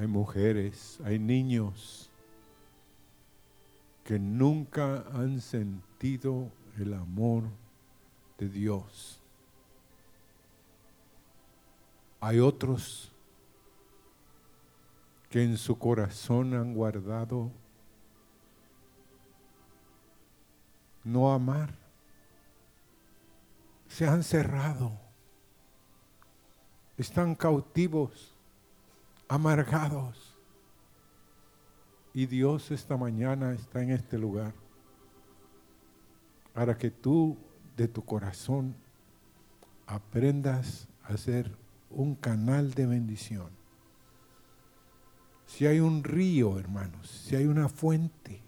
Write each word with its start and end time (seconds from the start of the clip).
hay 0.00 0.06
mujeres, 0.06 0.98
hay 1.04 1.18
niños 1.18 2.08
que 4.02 4.18
nunca 4.18 5.04
han 5.12 5.42
sentido 5.42 6.50
el 6.78 6.94
amor 6.94 7.44
de 8.38 8.48
Dios. 8.48 9.20
Hay 12.18 12.38
otros 12.38 13.12
que 15.28 15.44
en 15.44 15.58
su 15.58 15.78
corazón 15.78 16.54
han 16.54 16.72
guardado 16.72 17.50
no 21.04 21.30
amar. 21.30 21.74
Se 23.86 24.08
han 24.08 24.22
cerrado. 24.22 24.92
Están 26.96 27.34
cautivos, 27.34 28.29
amargados. 29.30 30.36
Y 32.12 32.26
Dios 32.26 32.72
esta 32.72 32.96
mañana 32.96 33.52
está 33.52 33.80
en 33.80 33.90
este 33.90 34.18
lugar 34.18 34.52
para 36.52 36.76
que 36.76 36.90
tú 36.90 37.38
de 37.76 37.86
tu 37.86 38.04
corazón 38.04 38.74
aprendas 39.86 40.88
a 41.04 41.16
ser 41.16 41.56
un 41.90 42.16
canal 42.16 42.74
de 42.74 42.86
bendición. 42.86 43.50
Si 45.46 45.64
hay 45.64 45.78
un 45.78 46.02
río, 46.02 46.58
hermanos, 46.58 47.08
si 47.08 47.36
hay 47.36 47.46
una 47.46 47.68
fuente 47.68 48.42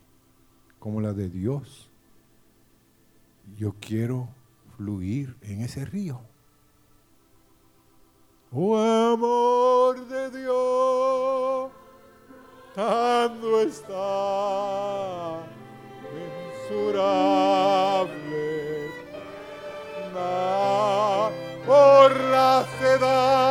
como 0.81 1.01
la 1.01 1.13
de 1.13 1.29
Dios, 1.29 1.93
yo 3.57 3.77
quiero 3.81 4.31
fluir 4.77 5.37
en 5.43 5.61
ese 5.61 5.85
río. 5.85 6.32
Oh 8.55 8.77
amor 8.77 10.07
de 10.09 10.31
Dios, 10.31 11.71
tanto 12.75 13.63
está 13.63 15.41
mensurable 16.69 17.33
por 21.67 22.21
las 22.21 22.67
edades 22.83 23.43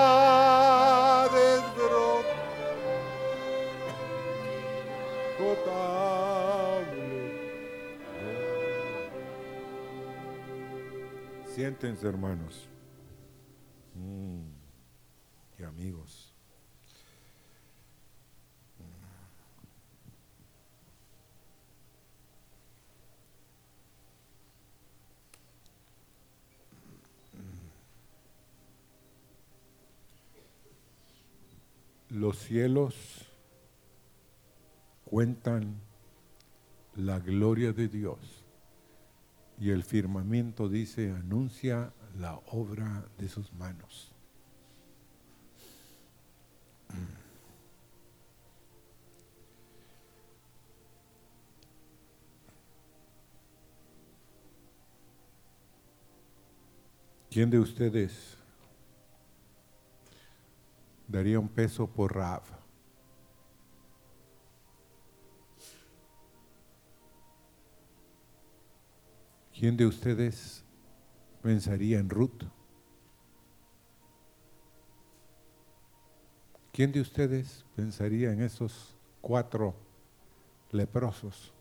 Siéntense, 11.62 12.08
hermanos 12.08 12.68
mm, 13.94 14.40
y 15.59 15.64
amigos. 15.64 16.31
Los 32.12 32.40
cielos 32.40 32.94
cuentan 35.06 35.80
la 36.95 37.20
gloria 37.20 37.72
de 37.72 37.88
Dios 37.88 38.44
y 39.58 39.70
el 39.70 39.81
firmamento 39.81 40.68
dice, 40.68 41.12
anuncia 41.12 41.94
la 42.20 42.36
obra 42.52 43.08
de 43.18 43.30
sus 43.30 43.53
manos. 43.53 44.14
¿Quién 57.30 57.50
de 57.50 57.59
ustedes 57.59 58.41
daría 61.11 61.39
un 61.39 61.49
peso 61.49 61.88
por 61.88 62.16
Rav. 62.16 62.41
¿Quién 69.53 69.77
de 69.77 69.85
ustedes 69.85 70.63
pensaría 71.44 71.99
en 71.99 72.09
Ruth? 72.09 72.45
¿Quién 76.72 76.91
de 76.91 77.01
ustedes 77.01 77.66
pensaría 77.75 78.31
en 78.31 78.41
esos 78.41 78.95
cuatro 79.19 79.75
leprosos? 80.72 81.53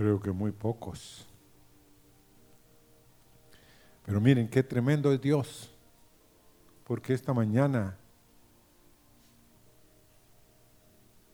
Creo 0.00 0.18
que 0.18 0.32
muy 0.32 0.50
pocos. 0.50 1.26
Pero 4.06 4.18
miren 4.18 4.48
qué 4.48 4.62
tremendo 4.62 5.12
es 5.12 5.20
Dios, 5.20 5.70
porque 6.84 7.12
esta 7.12 7.34
mañana 7.34 7.98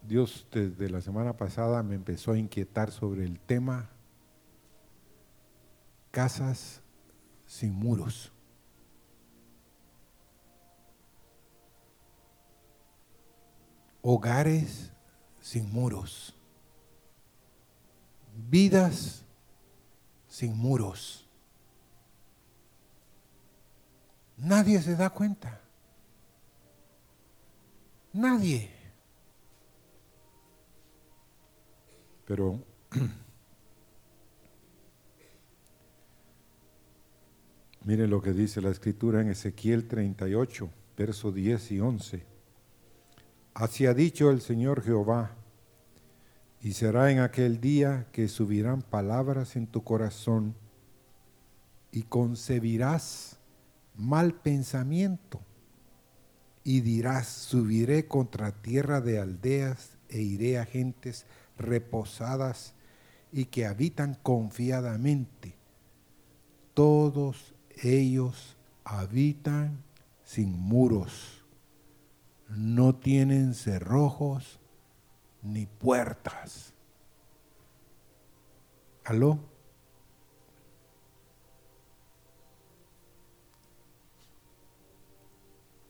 Dios 0.03 0.49
desde 0.51 0.91
la 0.91 1.01
semana 1.01 1.37
pasada 1.37 1.81
me 1.85 1.95
empezó 1.95 2.33
a 2.33 2.39
inquietar 2.39 2.91
sobre 2.91 3.23
el 3.23 3.39
tema 3.39 3.89
casas 6.11 6.81
sin 7.47 7.73
muros. 7.73 8.33
Hogares 14.03 14.91
sin 15.41 15.73
muros 15.73 16.36
vidas 18.37 19.25
sin 20.29 20.57
muros. 20.57 21.27
Nadie 24.37 24.81
se 24.83 24.97
da 24.97 25.11
cuenta. 25.11 25.61
Nadie. 28.13 28.71
Pero 32.27 32.61
miren 37.85 38.11
lo 38.11 38.21
que 38.21 38.33
dice 38.33 38.61
la 38.61 38.71
escritura 38.71 39.21
en 39.21 39.31
Ezequiel 39.31 39.87
38, 39.87 40.69
verso 40.97 41.33
10 41.33 41.73
y 41.73 41.81
11. 41.81 42.27
Así 43.55 43.87
ha 43.87 43.95
dicho 43.95 44.31
el 44.31 44.43
Señor 44.43 44.83
Jehová 44.83 45.31
y 46.67 46.73
será 46.73 47.13
en 47.13 47.21
aquel 47.21 47.61
día 47.61 48.09
que 48.11 48.27
subirán 48.27 48.83
palabras 48.83 49.55
en 49.55 49.69
tu 49.69 49.85
corazón 49.85 50.57
y 51.93 52.03
concebirás 52.03 53.39
mal 53.95 54.35
pensamiento 54.35 55.41
y 56.65 56.81
dirás, 56.81 57.29
subiré 57.29 58.09
contra 58.09 58.51
tierra 58.51 59.01
de 59.01 59.21
aldeas 59.21 59.91
e 60.09 60.23
iré 60.23 60.59
a 60.59 60.65
gentes 60.65 61.25
reposadas 61.57 62.75
y 63.31 63.45
que 63.45 63.65
habitan 63.65 64.19
confiadamente. 64.21 65.55
Todos 66.75 67.55
ellos 67.81 68.57
habitan 68.83 69.85
sin 70.25 70.51
muros, 70.59 71.45
no 72.49 72.97
tienen 72.97 73.55
cerrojos, 73.55 74.59
ni 75.47 75.67
puertas. 75.67 76.75
¿Aló? 79.05 79.39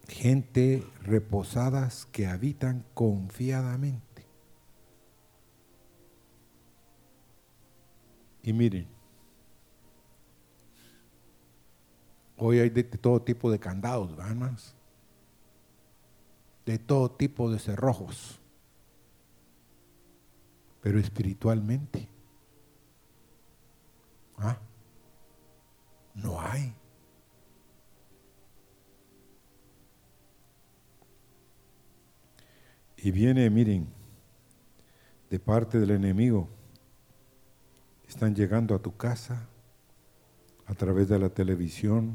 Gente 0.08 0.86
reposadas 1.02 2.06
que 2.06 2.26
habitan 2.26 2.84
confiadamente. 2.94 4.26
Y 8.42 8.52
miren, 8.52 8.86
hoy 12.36 12.60
hay 12.60 12.70
de 12.70 12.84
todo 12.84 13.20
tipo 13.22 13.50
de 13.50 13.58
candados, 13.58 14.10
de 16.64 16.78
todo 16.78 17.10
tipo 17.10 17.50
de 17.50 17.58
cerrojos 17.58 18.40
pero 20.86 21.00
espiritualmente. 21.00 22.08
¿Ah? 24.38 24.56
No 26.14 26.40
hay. 26.40 26.72
Y 32.98 33.10
viene, 33.10 33.50
miren, 33.50 33.88
de 35.28 35.40
parte 35.40 35.80
del 35.80 35.90
enemigo, 35.90 36.48
están 38.06 38.36
llegando 38.36 38.72
a 38.72 38.78
tu 38.78 38.96
casa 38.96 39.48
a 40.66 40.74
través 40.74 41.08
de 41.08 41.18
la 41.18 41.30
televisión, 41.30 42.14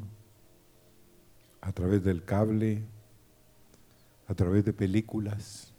a 1.59 1.73
través 1.73 2.05
del 2.05 2.23
cable, 2.23 2.85
a 4.27 4.33
través 4.33 4.63
de 4.63 4.71
películas. 4.71 5.70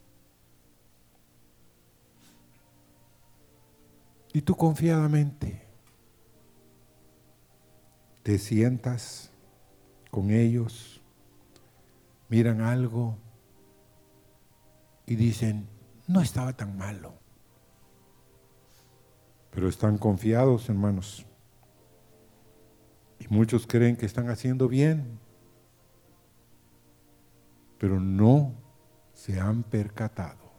Y 4.32 4.42
tú 4.42 4.56
confiadamente 4.56 5.66
te 8.22 8.38
sientas 8.38 9.30
con 10.10 10.30
ellos, 10.30 11.02
miran 12.28 12.60
algo 12.60 13.18
y 15.06 15.16
dicen, 15.16 15.68
no 16.06 16.20
estaba 16.20 16.54
tan 16.54 16.76
malo. 16.76 17.14
Pero 19.50 19.68
están 19.68 19.98
confiados, 19.98 20.68
hermanos. 20.68 21.26
Y 23.18 23.28
muchos 23.28 23.66
creen 23.66 23.96
que 23.96 24.06
están 24.06 24.30
haciendo 24.30 24.66
bien, 24.66 25.18
pero 27.78 28.00
no 28.00 28.54
se 29.12 29.38
han 29.38 29.62
percatado 29.62 30.52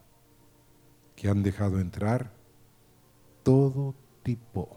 que 1.15 1.27
han 1.27 1.41
dejado 1.41 1.79
entrar 1.79 2.42
todo 3.43 3.93
tipo 4.23 4.69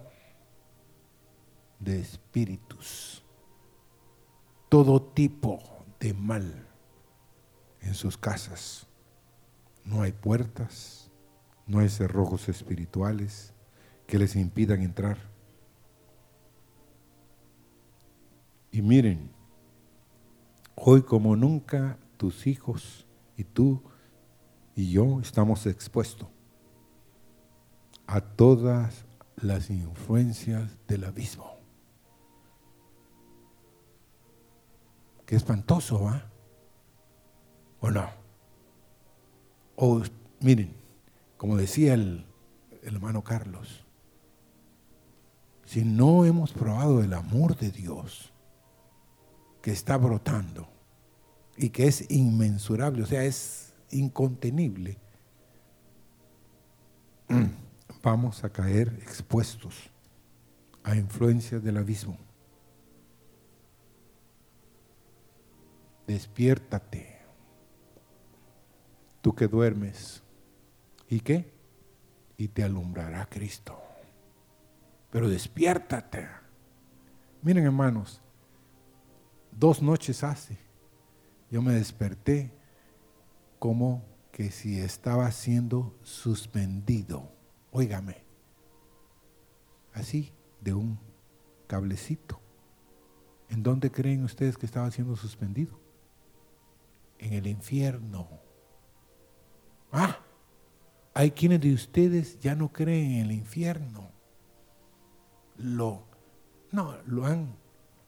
de 1.78 2.00
espíritus, 2.00 3.22
todo 4.68 5.00
tipo 5.00 5.60
de 6.00 6.12
mal 6.12 6.66
en 7.80 7.94
sus 7.94 8.18
casas. 8.18 8.86
No 9.84 10.02
hay 10.02 10.10
puertas, 10.12 11.10
no 11.66 11.78
hay 11.78 11.88
cerrojos 11.88 12.48
espirituales 12.48 13.54
que 14.06 14.18
les 14.18 14.34
impidan 14.34 14.82
entrar. 14.82 15.16
Y 18.72 18.82
miren, 18.82 19.30
hoy 20.74 21.02
como 21.02 21.36
nunca 21.36 21.98
tus 22.16 22.46
hijos 22.48 23.06
y 23.36 23.44
tú 23.44 23.80
y 24.74 24.90
yo 24.90 25.20
estamos 25.20 25.66
expuestos 25.66 26.28
a 28.06 28.20
todas 28.20 29.04
las 29.36 29.70
influencias 29.70 30.70
del 30.86 31.04
abismo. 31.04 31.56
Qué 35.24 35.36
espantoso, 35.36 36.04
¿va? 36.04 36.30
¿O 37.80 37.90
no? 37.90 38.08
O 39.74 40.02
miren, 40.40 40.72
como 41.36 41.56
decía 41.56 41.94
el, 41.94 42.24
el 42.82 42.94
hermano 42.94 43.22
Carlos, 43.24 43.84
si 45.64 45.84
no 45.84 46.24
hemos 46.24 46.52
probado 46.52 47.02
el 47.02 47.12
amor 47.12 47.56
de 47.56 47.72
Dios 47.72 48.32
que 49.60 49.72
está 49.72 49.96
brotando 49.96 50.68
y 51.56 51.70
que 51.70 51.88
es 51.88 52.08
inmensurable, 52.08 53.02
o 53.02 53.06
sea, 53.06 53.24
es 53.24 53.74
incontenible, 53.90 54.98
vamos 58.06 58.42
a 58.44 58.48
caer 58.50 58.88
expuestos 59.02 59.90
a 60.82 60.96
influencias 60.96 61.62
del 61.62 61.76
abismo. 61.76 62.16
despiértate. 66.06 67.18
Tú 69.20 69.34
que 69.34 69.48
duermes. 69.48 70.22
¿Y 71.08 71.20
qué? 71.20 71.52
Y 72.36 72.48
te 72.48 72.62
alumbrará 72.62 73.26
Cristo. 73.26 73.76
Pero 75.10 75.28
despiértate. 75.28 76.28
Miren 77.42 77.64
hermanos, 77.64 78.20
dos 79.52 79.82
noches 79.82 80.24
hace, 80.24 80.58
yo 81.50 81.62
me 81.62 81.72
desperté 81.72 82.52
como 83.58 84.04
que 84.32 84.50
si 84.50 84.78
estaba 84.78 85.30
siendo 85.30 85.98
suspendido. 86.02 87.35
Óigame, 87.78 88.24
así, 89.92 90.32
de 90.62 90.72
un 90.72 90.98
cablecito. 91.66 92.40
¿En 93.50 93.62
dónde 93.62 93.90
creen 93.90 94.24
ustedes 94.24 94.56
que 94.56 94.66
estaba 94.66 94.90
siendo 94.90 95.14
suspendido? 95.16 95.78
en 97.18 97.32
el 97.32 97.46
infierno. 97.46 98.28
Ah, 99.92 100.18
hay 101.14 101.30
quienes 101.30 101.60
de 101.60 101.72
ustedes 101.72 102.38
ya 102.40 102.54
no 102.54 102.72
creen 102.72 103.12
en 103.12 103.26
el 103.26 103.32
infierno. 103.32 104.10
Lo, 105.56 106.04
no, 106.72 106.96
lo 107.06 107.24
han, 107.24 107.56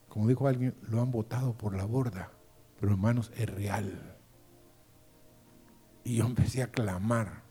como 0.09 0.29
dijo 0.29 0.47
alguien, 0.47 0.75
lo 0.83 1.01
han 1.01 1.11
botado 1.11 1.57
por 1.57 1.75
la 1.75 1.85
borda. 1.85 2.31
Pero 2.79 2.93
hermanos, 2.93 3.33
es 3.37 3.49
real. 3.49 4.17
Y 6.05 6.17
yo 6.17 6.27
empecé 6.27 6.63
a 6.63 6.71
clamar. 6.71 7.48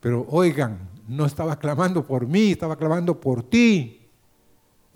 Pero 0.00 0.26
oigan, 0.30 0.88
no 1.08 1.26
estaba 1.26 1.58
clamando 1.58 2.06
por 2.06 2.26
mí, 2.26 2.52
estaba 2.52 2.76
clamando 2.76 3.18
por 3.20 3.42
ti, 3.42 4.08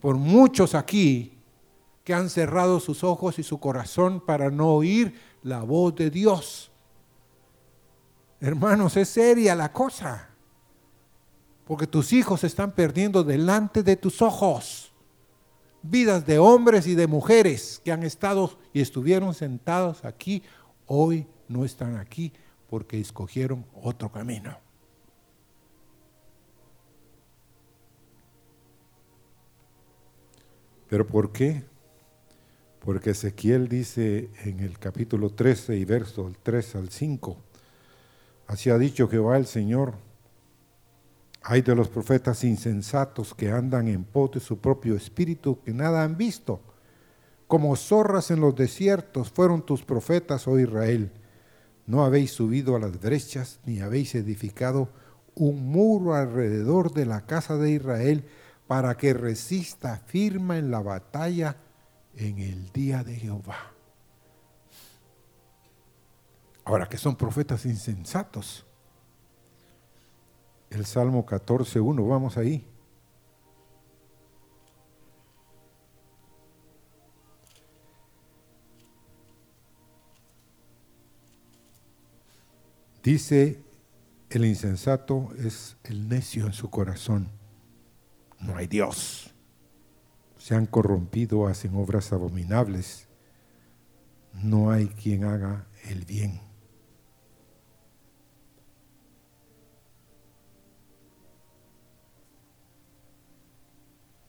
por 0.00 0.16
muchos 0.16 0.74
aquí 0.74 1.38
que 2.04 2.14
han 2.14 2.28
cerrado 2.28 2.80
sus 2.80 3.04
ojos 3.04 3.38
y 3.38 3.42
su 3.42 3.58
corazón 3.60 4.20
para 4.20 4.50
no 4.50 4.74
oír 4.74 5.14
la 5.42 5.62
voz 5.62 5.94
de 5.94 6.10
Dios. 6.10 6.70
Hermanos, 8.40 8.96
es 8.96 9.08
seria 9.08 9.54
la 9.54 9.72
cosa, 9.72 10.30
porque 11.64 11.86
tus 11.86 12.12
hijos 12.12 12.42
están 12.42 12.72
perdiendo 12.72 13.22
delante 13.22 13.82
de 13.82 13.96
tus 13.96 14.20
ojos. 14.20 14.92
Vidas 15.84 16.26
de 16.26 16.38
hombres 16.38 16.86
y 16.86 16.94
de 16.94 17.06
mujeres 17.06 17.80
que 17.84 17.92
han 17.92 18.02
estado 18.02 18.58
y 18.72 18.80
estuvieron 18.80 19.34
sentados 19.34 20.04
aquí, 20.04 20.42
hoy 20.86 21.26
no 21.48 21.64
están 21.64 21.96
aquí 21.96 22.32
porque 22.68 23.00
escogieron 23.00 23.64
otro 23.80 24.10
camino. 24.10 24.56
¿Pero 30.92 31.06
por 31.06 31.32
qué? 31.32 31.64
Porque 32.80 33.12
Ezequiel 33.12 33.66
dice 33.66 34.28
en 34.44 34.60
el 34.60 34.78
capítulo 34.78 35.30
13 35.30 35.78
y 35.78 35.86
verso 35.86 36.24
del 36.24 36.36
3 36.36 36.74
al 36.74 36.90
5, 36.90 37.38
así 38.48 38.68
ha 38.68 38.76
dicho 38.76 39.08
Jehová 39.08 39.38
el 39.38 39.46
Señor, 39.46 39.94
hay 41.40 41.62
de 41.62 41.74
los 41.74 41.88
profetas 41.88 42.44
insensatos 42.44 43.32
que 43.32 43.50
andan 43.50 43.88
en 43.88 44.04
pos 44.04 44.32
de 44.32 44.40
su 44.40 44.58
propio 44.58 44.94
espíritu, 44.94 45.62
que 45.62 45.72
nada 45.72 46.02
han 46.02 46.18
visto. 46.18 46.60
Como 47.46 47.74
zorras 47.76 48.30
en 48.30 48.40
los 48.40 48.54
desiertos 48.54 49.30
fueron 49.30 49.64
tus 49.64 49.82
profetas, 49.82 50.46
oh 50.46 50.58
Israel. 50.58 51.10
No 51.86 52.04
habéis 52.04 52.32
subido 52.32 52.76
a 52.76 52.80
las 52.80 53.00
brechas, 53.00 53.60
ni 53.64 53.80
habéis 53.80 54.14
edificado 54.14 54.90
un 55.34 55.72
muro 55.72 56.14
alrededor 56.14 56.92
de 56.92 57.06
la 57.06 57.24
casa 57.24 57.56
de 57.56 57.70
Israel 57.70 58.26
para 58.66 58.96
que 58.96 59.12
resista 59.12 59.98
firme 60.06 60.58
en 60.58 60.70
la 60.70 60.80
batalla 60.80 61.56
en 62.14 62.38
el 62.38 62.70
día 62.72 63.02
de 63.02 63.16
Jehová. 63.16 63.72
Ahora 66.64 66.88
que 66.88 66.96
son 66.96 67.16
profetas 67.16 67.66
insensatos. 67.66 68.64
El 70.70 70.86
Salmo 70.86 71.26
14.1, 71.26 72.08
vamos 72.08 72.36
ahí. 72.36 72.66
Dice, 83.02 83.60
el 84.30 84.44
insensato 84.44 85.30
es 85.36 85.76
el 85.82 86.08
necio 86.08 86.46
en 86.46 86.52
su 86.52 86.70
corazón. 86.70 87.41
No 88.42 88.56
hay 88.56 88.66
Dios 88.66 89.32
se 90.42 90.56
han 90.56 90.66
corrompido, 90.66 91.46
hacen 91.46 91.76
obras 91.76 92.12
abominables. 92.12 93.06
No 94.42 94.72
hay 94.72 94.88
quien 94.88 95.22
haga 95.22 95.68
el 95.84 96.04
bien. 96.04 96.40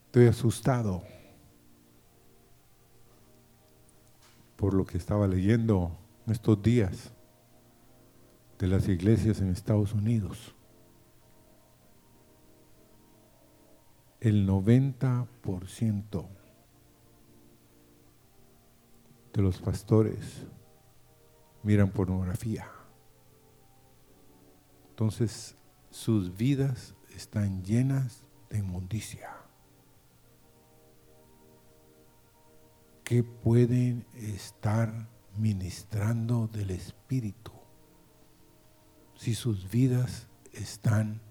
Estoy 0.05 0.27
asustado 0.27 1.01
por 4.55 4.75
lo 4.75 4.85
que 4.85 4.99
estaba 4.99 5.27
leyendo 5.27 5.97
en 6.27 6.33
estos 6.33 6.61
días 6.61 7.11
de 8.59 8.67
las 8.67 8.87
iglesias 8.87 9.41
en 9.41 9.49
Estados 9.49 9.93
Unidos. 9.93 10.53
El 14.23 14.47
90% 14.47 16.27
de 19.33 19.41
los 19.41 19.59
pastores 19.59 20.47
miran 21.63 21.91
pornografía. 21.91 22.67
Entonces 24.89 25.55
sus 25.89 26.35
vidas 26.35 26.95
están 27.15 27.63
llenas 27.63 28.25
de 28.49 28.59
inmundicia. 28.59 29.43
¿qué 33.03 33.23
pueden 33.23 34.05
estar 34.15 35.07
ministrando 35.37 36.47
del 36.47 36.71
Espíritu 36.71 37.51
si 39.15 39.35
sus 39.35 39.69
vidas 39.69 40.27
están 40.53 41.21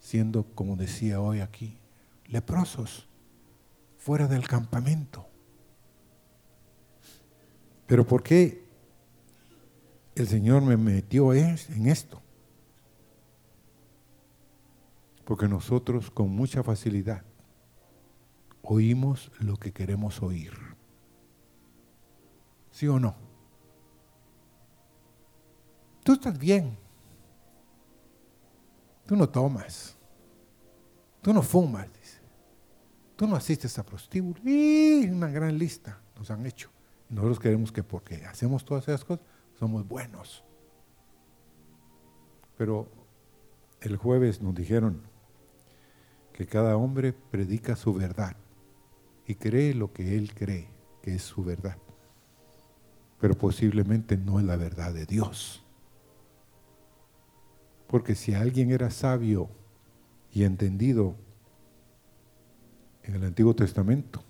siendo, 0.00 0.44
como 0.54 0.74
decía 0.74 1.20
hoy 1.20 1.40
aquí, 1.40 1.78
leprosos, 2.28 3.08
fuera 3.96 4.26
del 4.26 4.46
campamento? 4.46 5.26
Pero 7.86 8.06
¿por 8.06 8.22
qué 8.22 8.64
el 10.14 10.26
Señor 10.28 10.62
me 10.62 10.76
metió 10.76 11.32
en 11.32 11.86
esto? 11.86 12.20
Porque 15.24 15.48
nosotros 15.48 16.10
con 16.10 16.30
mucha 16.30 16.62
facilidad 16.62 17.22
oímos 18.62 19.30
lo 19.40 19.56
que 19.56 19.72
queremos 19.72 20.22
oír. 20.22 20.52
¿Sí 22.70 22.86
o 22.88 22.98
no? 22.98 23.14
Tú 26.02 26.12
estás 26.12 26.38
bien. 26.38 26.76
Tú 29.06 29.16
no 29.16 29.28
tomas. 29.28 29.96
Tú 31.22 31.32
no 31.32 31.42
fumas. 31.42 31.88
Tú 33.16 33.26
no 33.26 33.34
asistes 33.34 33.78
a 33.78 33.84
prostíbulo. 33.84 34.38
Y 34.44 35.08
una 35.08 35.28
gran 35.28 35.58
lista 35.58 36.00
nos 36.16 36.30
han 36.30 36.44
hecho. 36.46 36.70
Nosotros 37.08 37.40
queremos 37.40 37.72
que 37.72 37.82
porque 37.82 38.24
hacemos 38.26 38.64
todas 38.64 38.86
esas 38.88 39.04
cosas, 39.04 39.24
somos 39.58 39.86
buenos. 39.88 40.44
Pero 42.58 42.88
el 43.80 43.96
jueves 43.96 44.42
nos 44.42 44.54
dijeron 44.54 45.02
que 46.32 46.46
cada 46.46 46.76
hombre 46.76 47.12
predica 47.12 47.76
su 47.76 47.94
verdad 47.94 48.36
y 49.26 49.34
cree 49.36 49.74
lo 49.74 49.92
que 49.92 50.16
él 50.16 50.34
cree 50.34 50.68
que 51.02 51.14
es 51.14 51.22
su 51.22 51.42
verdad. 51.42 51.78
Pero 53.20 53.36
posiblemente 53.36 54.18
no 54.18 54.38
es 54.38 54.44
la 54.44 54.56
verdad 54.56 54.92
de 54.92 55.06
Dios. 55.06 55.64
Porque 57.86 58.14
si 58.14 58.34
alguien 58.34 58.70
era 58.70 58.90
sabio 58.90 59.48
y 60.32 60.44
entendido 60.44 61.16
en 63.06 63.14
el 63.14 63.24
Antiguo 63.24 63.54
Testamento, 63.54 64.22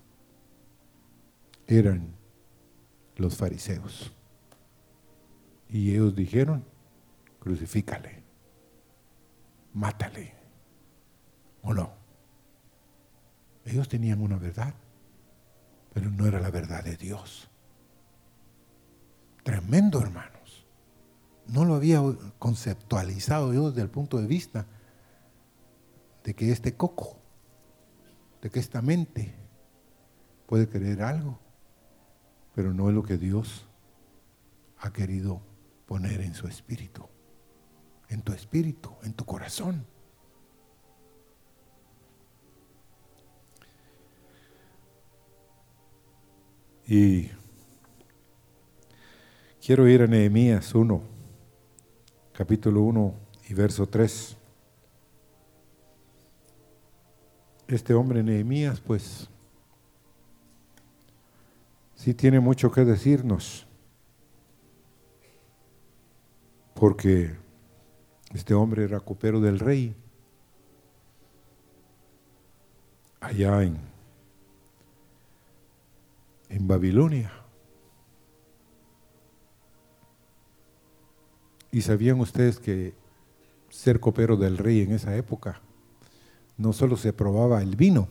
eran 1.67 2.15
los 3.17 3.37
fariseos. 3.37 4.13
Y 5.69 5.93
ellos 5.93 6.15
dijeron, 6.15 6.65
crucifícale, 7.41 8.23
mátale, 9.73 10.35
¿o 11.63 11.75
no? 11.75 11.93
Ellos 13.65 13.89
tenían 13.89 14.21
una 14.21 14.37
verdad, 14.37 14.75
pero 15.93 16.11
no 16.11 16.27
era 16.27 16.39
la 16.39 16.51
verdad 16.51 16.85
de 16.85 16.97
Dios. 16.97 17.49
Tremendo, 19.43 20.01
hermanos. 20.01 20.67
No 21.47 21.65
lo 21.65 21.75
había 21.75 22.03
conceptualizado 22.39 23.55
yo 23.55 23.71
desde 23.71 23.83
el 23.83 23.91
punto 23.91 24.19
de 24.19 24.27
vista 24.27 24.67
de 26.25 26.35
que 26.35 26.51
este 26.51 26.75
coco, 26.75 27.19
que 28.51 28.61
esta 28.61 28.83
mente 28.83 29.35
puede 30.47 30.69
creer 30.69 31.03
algo, 31.03 31.39
pero 32.55 32.73
no 32.73 32.89
es 32.89 32.95
lo 32.95 33.03
que 33.03 33.19
Dios 33.19 33.67
ha 34.79 34.93
querido 34.93 35.41
poner 35.87 36.21
en 36.21 36.35
su 36.35 36.47
espíritu, 36.47 37.09
en 38.09 38.23
tu 38.23 38.33
espíritu, 38.33 38.95
en 39.03 39.13
tu 39.15 39.25
corazón. 39.25 39.87
Y 46.87 47.31
quiero 49.65 49.89
ir 49.89 50.03
a 50.03 50.07
Nehemías 50.07 50.73
1, 50.73 51.03
capítulo 52.33 52.83
1 52.83 53.15
y 53.49 53.55
verso 53.55 53.89
3. 53.89 54.36
Este 57.69 57.95
hombre 57.95 58.23
Nehemías, 58.23 58.81
pues, 58.81 59.29
sí 61.97 62.15
tiene 62.15 62.39
mucho 62.39 62.71
que 62.71 62.85
decirnos, 62.85 63.67
porque 66.75 67.35
este 68.33 68.55
hombre 68.55 68.85
era 68.85 69.01
copero 69.01 69.41
del 69.41 69.59
rey, 69.59 69.97
allá 73.19 73.65
en, 73.65 73.79
en 76.49 76.69
Babilonia. 76.69 77.33
Y 81.73 81.83
sabían 81.83 82.21
ustedes 82.21 82.61
que 82.61 82.95
ser 83.71 83.99
copero 83.99 84.37
del 84.37 84.57
rey 84.57 84.83
en 84.83 84.93
esa 84.93 85.17
época 85.17 85.61
no 86.57 86.73
solo 86.73 86.97
se 86.97 87.13
probaba 87.13 87.63
el 87.63 87.77
vino, 87.77 88.09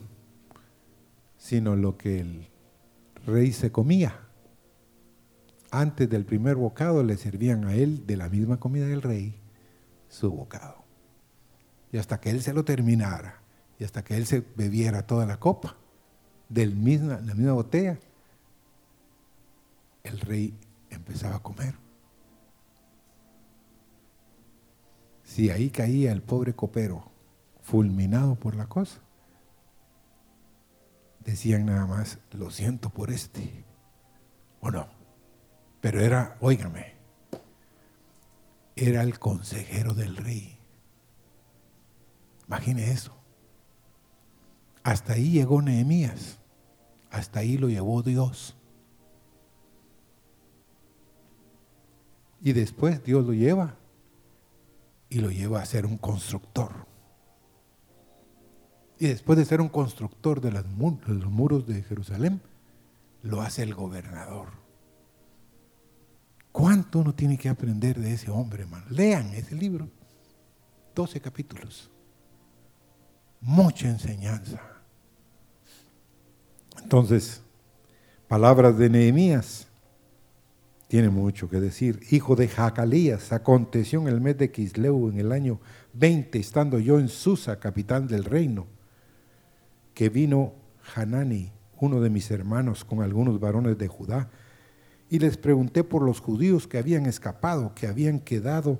sino 1.36 1.76
lo 1.76 1.96
que 1.96 2.20
el 2.20 2.48
rey 3.26 3.52
se 3.52 3.72
comía. 3.72 4.20
Antes 5.70 6.08
del 6.08 6.24
primer 6.24 6.56
bocado 6.56 7.02
le 7.02 7.16
servían 7.16 7.64
a 7.64 7.74
él 7.74 8.06
de 8.06 8.16
la 8.16 8.28
misma 8.28 8.58
comida 8.58 8.86
del 8.86 9.02
rey 9.02 9.34
su 10.08 10.30
bocado. 10.30 10.84
Y 11.92 11.98
hasta 11.98 12.20
que 12.20 12.30
él 12.30 12.42
se 12.42 12.52
lo 12.52 12.64
terminara, 12.64 13.40
y 13.78 13.84
hasta 13.84 14.02
que 14.02 14.16
él 14.16 14.26
se 14.26 14.44
bebiera 14.56 15.06
toda 15.06 15.26
la 15.26 15.38
copa 15.38 15.76
de 16.48 16.66
la 16.66 17.34
misma 17.34 17.52
botella, 17.52 17.98
el 20.04 20.20
rey 20.20 20.54
empezaba 20.90 21.36
a 21.36 21.42
comer. 21.42 21.74
Si 25.24 25.50
ahí 25.50 25.70
caía 25.70 26.12
el 26.12 26.22
pobre 26.22 26.54
copero, 26.54 27.10
fulminado 27.66 28.36
por 28.36 28.54
la 28.54 28.68
cosa, 28.68 29.00
decían 31.18 31.66
nada 31.66 31.84
más, 31.84 32.20
lo 32.30 32.52
siento 32.52 32.90
por 32.90 33.10
este, 33.10 33.64
o 34.60 34.70
no. 34.70 34.86
Pero 35.80 36.00
era, 36.00 36.36
óigame, 36.40 36.94
era 38.76 39.02
el 39.02 39.18
consejero 39.18 39.94
del 39.94 40.16
rey. 40.16 40.60
Imagine 42.46 42.92
eso. 42.92 43.16
Hasta 44.84 45.14
ahí 45.14 45.32
llegó 45.32 45.60
Nehemías. 45.60 46.38
Hasta 47.10 47.40
ahí 47.40 47.58
lo 47.58 47.68
llevó 47.68 48.02
Dios. 48.02 48.56
Y 52.40 52.52
después 52.52 53.02
Dios 53.02 53.26
lo 53.26 53.32
lleva 53.32 53.74
y 55.08 55.18
lo 55.18 55.32
lleva 55.32 55.60
a 55.60 55.66
ser 55.66 55.84
un 55.84 55.98
constructor. 55.98 56.85
Y 58.98 59.08
después 59.08 59.38
de 59.38 59.44
ser 59.44 59.60
un 59.60 59.68
constructor 59.68 60.40
de, 60.40 60.50
los 60.50 60.66
muros 61.30 61.66
de 61.66 61.82
Jerusalén, 61.82 62.40
lo 63.22 63.42
hace 63.42 63.62
el 63.62 63.74
gobernador. 63.74 64.48
¿Cuánto 66.50 67.00
uno 67.00 67.14
tiene 67.14 67.36
que 67.36 67.50
aprender 67.50 68.00
de 68.00 68.14
ese 68.14 68.30
hombre, 68.30 68.62
hermano? 68.62 68.86
Lean 68.88 69.34
ese 69.34 69.54
libro. 69.54 69.88
12 70.94 71.20
capítulos. 71.20 71.90
Mucha 73.42 73.88
enseñanza. 73.88 74.62
Entonces, 76.82 77.42
palabras 78.28 78.78
de 78.78 78.88
Nehemías. 78.88 79.66
Tiene 80.88 81.10
mucho 81.10 81.50
que 81.50 81.60
decir. 81.60 82.00
Hijo 82.10 82.34
de 82.36 82.48
Jacalías, 82.48 83.32
aconteció 83.32 84.00
en 84.00 84.08
el 84.08 84.22
mes 84.22 84.38
de 84.38 84.50
Quisleu 84.50 85.10
en 85.10 85.20
el 85.20 85.32
año 85.32 85.60
20, 85.92 86.38
estando 86.38 86.78
yo 86.78 86.98
en 86.98 87.08
Susa, 87.08 87.58
capitán 87.58 88.06
del 88.06 88.24
reino 88.24 88.75
que 89.96 90.10
vino 90.10 90.52
Hanani, 90.94 91.52
uno 91.80 92.02
de 92.02 92.10
mis 92.10 92.30
hermanos, 92.30 92.84
con 92.84 93.00
algunos 93.00 93.40
varones 93.40 93.78
de 93.78 93.88
Judá, 93.88 94.28
y 95.08 95.20
les 95.20 95.38
pregunté 95.38 95.84
por 95.84 96.02
los 96.02 96.20
judíos 96.20 96.68
que 96.68 96.76
habían 96.76 97.06
escapado, 97.06 97.74
que 97.74 97.86
habían 97.86 98.20
quedado 98.20 98.78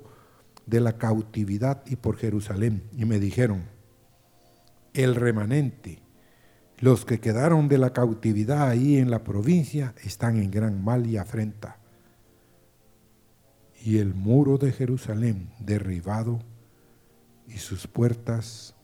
de 0.67 0.79
la 0.79 0.99
cautividad 0.99 1.81
y 1.87 1.95
por 1.95 2.17
Jerusalén. 2.17 2.83
Y 2.91 3.05
me 3.05 3.19
dijeron, 3.19 3.63
el 4.93 5.15
remanente, 5.15 6.03
los 6.77 7.03
que 7.03 7.19
quedaron 7.19 7.67
de 7.67 7.79
la 7.79 7.93
cautividad 7.93 8.69
ahí 8.69 8.97
en 8.97 9.09
la 9.09 9.23
provincia, 9.23 9.95
están 10.03 10.37
en 10.37 10.51
gran 10.51 10.83
mal 10.83 11.07
y 11.07 11.17
afrenta. 11.17 11.79
Y 13.83 13.97
el 13.97 14.13
muro 14.13 14.59
de 14.59 14.71
Jerusalén 14.71 15.49
derribado 15.57 16.41
y 17.47 17.57
sus 17.57 17.87
puertas 17.87 18.75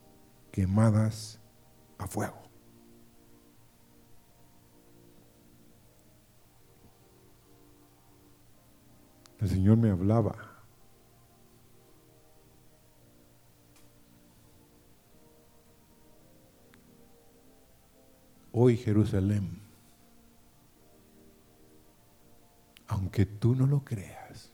quemadas 0.50 1.43
a 2.04 2.08
fuego. 2.08 2.42
El 9.40 9.50
Señor 9.50 9.78
me 9.78 9.90
hablaba. 9.90 10.36
Hoy 18.52 18.78
Jerusalén 18.78 19.64
aunque 22.94 23.26
tú 23.26 23.56
no 23.56 23.66
lo 23.66 23.84
creas, 23.84 24.52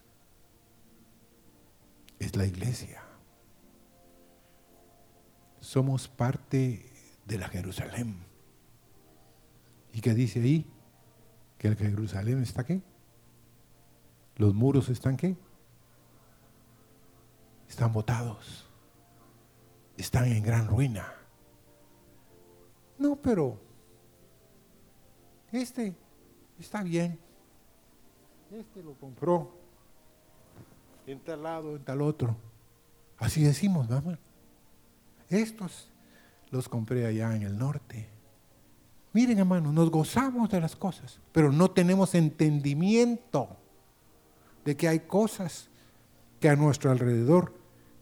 es 2.20 2.36
la 2.38 2.46
iglesia. 2.46 3.04
Somos 5.60 6.08
parte 6.08 6.90
de 7.30 7.38
la 7.38 7.48
Jerusalén. 7.48 8.18
¿Y 9.94 10.02
qué 10.02 10.14
dice 10.14 10.42
ahí? 10.42 10.66
Que 11.58 11.68
el 11.70 11.78
Jerusalén 11.78 12.42
está 12.42 12.66
qué? 12.66 12.82
Los 14.36 14.54
muros 14.54 14.90
están 14.90 15.16
qué? 15.16 15.38
Están 17.68 17.94
botados. 17.94 18.68
Están 19.96 20.26
en 20.26 20.44
gran 20.44 20.68
ruina. 20.68 21.14
No, 22.98 23.16
pero 23.16 23.62
este 25.52 25.96
está 26.58 26.82
bien. 26.82 27.20
Este 28.52 28.82
lo 28.82 28.96
compró 28.96 29.56
en 31.06 31.20
tal 31.20 31.44
lado, 31.44 31.76
en 31.76 31.84
tal 31.84 32.02
otro. 32.02 32.36
Así 33.18 33.44
decimos, 33.44 33.88
mamá. 33.88 34.18
Estos 35.30 35.92
los 36.52 36.70
compré 36.70 37.06
allá 37.06 37.36
en 37.36 37.44
el 37.44 37.58
norte. 37.58 38.10
Miren, 39.14 39.40
hermano, 39.40 39.72
nos 39.72 39.90
gozamos 39.90 40.50
de 40.50 40.62
las 40.62 40.76
cosas, 40.76 41.20
pero 41.32 41.52
no 41.52 41.72
tenemos 41.72 42.14
entendimiento 42.16 43.58
de 44.66 44.78
que 44.78 44.88
hay 44.88 45.00
cosas 45.02 45.70
que 46.40 46.50
a 46.50 46.56
nuestro 46.56 46.92
alrededor 46.92 47.54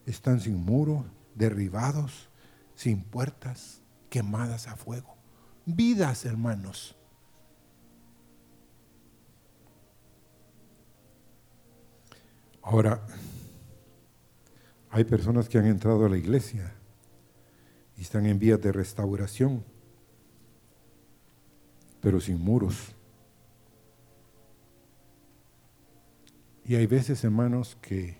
están 0.06 0.40
sin 0.40 0.64
muros, 0.64 1.06
derribados, 1.36 2.30
sin 2.76 3.02
puertas, 3.02 3.82
quemadas 4.10 4.68
a 4.68 4.76
fuego. 4.76 5.16
Vidas, 5.66 6.26
hermanos. 6.26 6.96
Ahora, 12.62 13.02
hay 14.90 15.04
personas 15.06 15.48
que 15.48 15.58
han 15.58 15.66
entrado 15.66 16.06
a 16.06 16.10
la 16.10 16.18
iglesia 16.18 16.77
y 17.98 18.02
están 18.02 18.26
en 18.28 18.38
vías 18.38 18.62
de 18.62 18.72
restauración, 18.72 19.64
pero 22.00 22.22
sin 22.22 22.40
muros. 22.40 22.94
Y 26.64 26.76
hay 26.76 26.86
veces, 26.86 27.24
hermanos, 27.24 27.78
que 27.82 28.18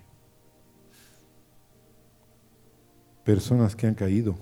personas 3.24 3.76
que 3.76 3.86
han 3.88 3.94
caído, 3.94 4.38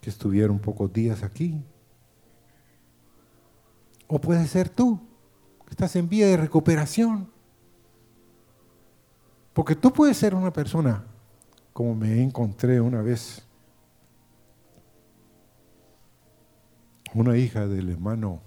que 0.00 0.10
estuvieron 0.10 0.58
pocos 0.58 0.92
días 0.92 1.22
aquí, 1.22 1.64
o 4.08 4.20
puede 4.20 4.46
ser 4.46 4.68
tú, 4.68 5.00
que 5.64 5.70
estás 5.70 5.96
en 5.96 6.08
vía 6.08 6.26
de 6.26 6.36
recuperación. 6.36 7.30
Porque 9.52 9.74
tú 9.74 9.92
puedes 9.92 10.16
ser 10.16 10.34
una 10.34 10.52
persona 10.52 11.04
como 11.76 11.94
me 11.94 12.22
encontré 12.22 12.80
una 12.80 13.02
vez. 13.02 13.42
Una 17.12 17.36
hija 17.36 17.66
del 17.66 17.90
hermano, 17.90 18.40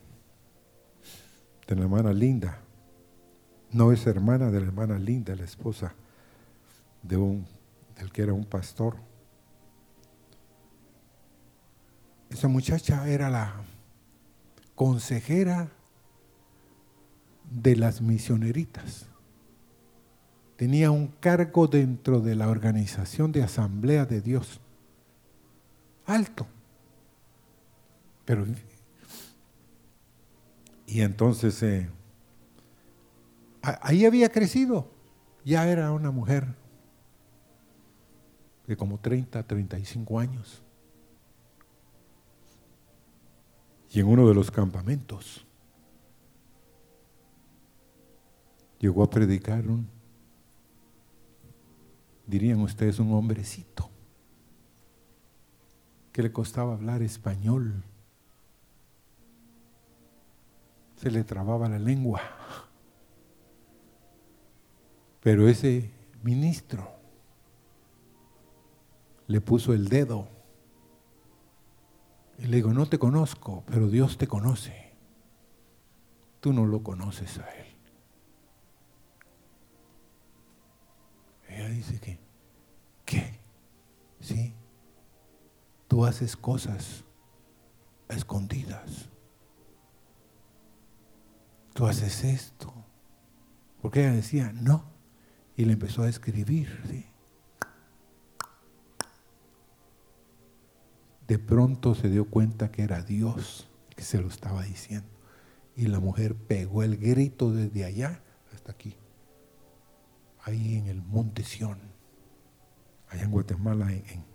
de 1.67 1.75
la 1.75 1.83
hermana 1.83 2.11
Linda, 2.11 2.57
no 3.71 3.91
es 3.91 4.07
hermana 4.07 4.49
de 4.49 4.61
la 4.61 4.65
hermana 4.65 4.97
Linda, 4.97 5.35
la 5.35 5.43
esposa 5.43 5.93
de 7.03 7.17
un, 7.17 7.45
del 7.99 8.11
que 8.11 8.23
era 8.23 8.33
un 8.33 8.45
pastor. 8.45 8.95
Esa 12.31 12.47
muchacha 12.47 13.07
era 13.07 13.29
la 13.29 13.61
consejera 14.73 15.69
de 17.47 17.75
las 17.75 18.01
misioneritas 18.01 19.08
tenía 20.59 20.91
un 20.91 21.07
cargo 21.07 21.67
dentro 21.67 22.19
de 22.19 22.35
la 22.35 22.49
organización 22.49 23.31
de 23.31 23.41
Asamblea 23.41 24.05
de 24.05 24.19
Dios. 24.19 24.59
Alto. 26.05 26.45
Pero, 28.25 28.45
y 30.85 30.99
entonces, 30.99 31.63
eh, 31.63 31.89
ahí 33.61 34.05
había 34.05 34.27
crecido. 34.27 34.91
Ya 35.45 35.65
era 35.65 35.93
una 35.93 36.11
mujer 36.11 36.45
de 38.67 38.75
como 38.75 38.99
30, 38.99 39.41
35 39.41 40.19
años. 40.19 40.61
Y 43.91 44.01
en 44.01 44.07
uno 44.07 44.27
de 44.27 44.35
los 44.35 44.51
campamentos 44.51 45.47
llegó 48.77 49.03
a 49.03 49.09
predicar 49.09 49.65
un 49.65 49.98
dirían 52.29 52.61
ustedes, 52.61 52.99
un 52.99 53.11
hombrecito, 53.13 53.89
que 56.11 56.21
le 56.21 56.31
costaba 56.31 56.73
hablar 56.73 57.01
español, 57.01 57.83
se 60.95 61.09
le 61.09 61.23
trababa 61.23 61.67
la 61.67 61.79
lengua. 61.79 62.21
Pero 65.21 65.47
ese 65.47 65.89
ministro 66.21 66.91
le 69.27 69.41
puso 69.41 69.73
el 69.73 69.89
dedo 69.89 70.27
y 72.37 72.45
le 72.45 72.57
digo, 72.57 72.73
no 72.73 72.85
te 72.85 72.99
conozco, 72.99 73.63
pero 73.65 73.89
Dios 73.89 74.17
te 74.17 74.27
conoce. 74.27 74.93
Tú 76.39 76.53
no 76.53 76.65
lo 76.65 76.83
conoces 76.83 77.39
a 77.39 77.49
Él. 77.49 77.68
Ella 81.49 81.67
dice 81.69 81.99
que, 81.99 82.19
¿qué? 83.05 83.39
¿Sí? 84.19 84.53
Tú 85.87 86.05
haces 86.05 86.37
cosas 86.37 87.03
escondidas. 88.07 89.09
Tú 91.73 91.87
haces 91.87 92.23
esto. 92.23 92.71
Porque 93.81 94.01
ella 94.01 94.13
decía, 94.13 94.53
no. 94.53 94.83
Y 95.57 95.65
le 95.65 95.73
empezó 95.73 96.03
a 96.03 96.09
escribir, 96.09 96.81
¿sí? 96.87 97.05
De 101.27 101.37
pronto 101.37 101.95
se 101.95 102.09
dio 102.09 102.25
cuenta 102.25 102.71
que 102.71 102.83
era 102.83 103.01
Dios 103.01 103.69
que 103.95 104.03
se 104.03 104.21
lo 104.21 104.27
estaba 104.27 104.63
diciendo. 104.63 105.09
Y 105.75 105.87
la 105.87 105.99
mujer 105.99 106.35
pegó 106.35 106.83
el 106.83 106.97
grito 106.97 107.51
desde 107.51 107.85
allá 107.85 108.21
hasta 108.53 108.71
aquí 108.71 108.95
ahí 110.43 110.77
en 110.77 110.87
el 110.87 111.01
Monte 111.01 111.43
Sión, 111.43 111.79
allá 113.09 113.23
en 113.23 113.31
Guatemala, 113.31 113.91
en, 113.91 114.25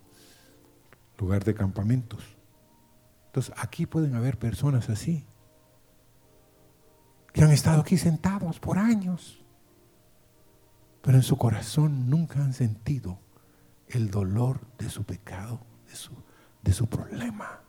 lugar 1.19 1.45
de 1.45 1.55
campamentos. 1.55 2.25
Entonces, 3.27 3.55
aquí 3.57 3.87
pueden 3.87 4.14
haber 4.14 4.38
personas 4.38 4.90
así, 4.90 5.27
que 7.33 7.43
han 7.43 7.51
estado 7.51 7.81
aquí 7.81 7.97
sentados 7.97 8.61
por 8.61 8.79
años, 8.79 9.45
pero 11.03 11.17
en 11.17 11.23
su 11.23 11.37
corazón 11.37 12.11
nunca 12.11 12.40
han 12.40 12.53
sentido 12.53 13.19
el 13.88 14.11
dolor 14.11 14.67
de 14.79 14.90
su 14.90 15.05
pecado, 15.05 15.61
de 15.87 15.95
su, 15.95 16.12
de 16.62 16.73
su 16.73 16.88
problema. 16.88 17.61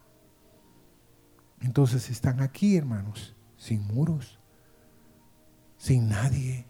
Entonces 1.61 2.09
están 2.09 2.41
aquí, 2.41 2.77
hermanos, 2.77 3.35
sin 3.57 3.85
muros, 3.87 4.39
sin 5.77 6.09
nadie 6.09 6.67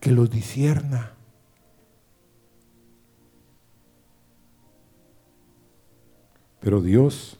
que 0.00 0.10
los 0.10 0.30
disierna. 0.30 1.12
Pero 6.60 6.80
Dios 6.80 7.38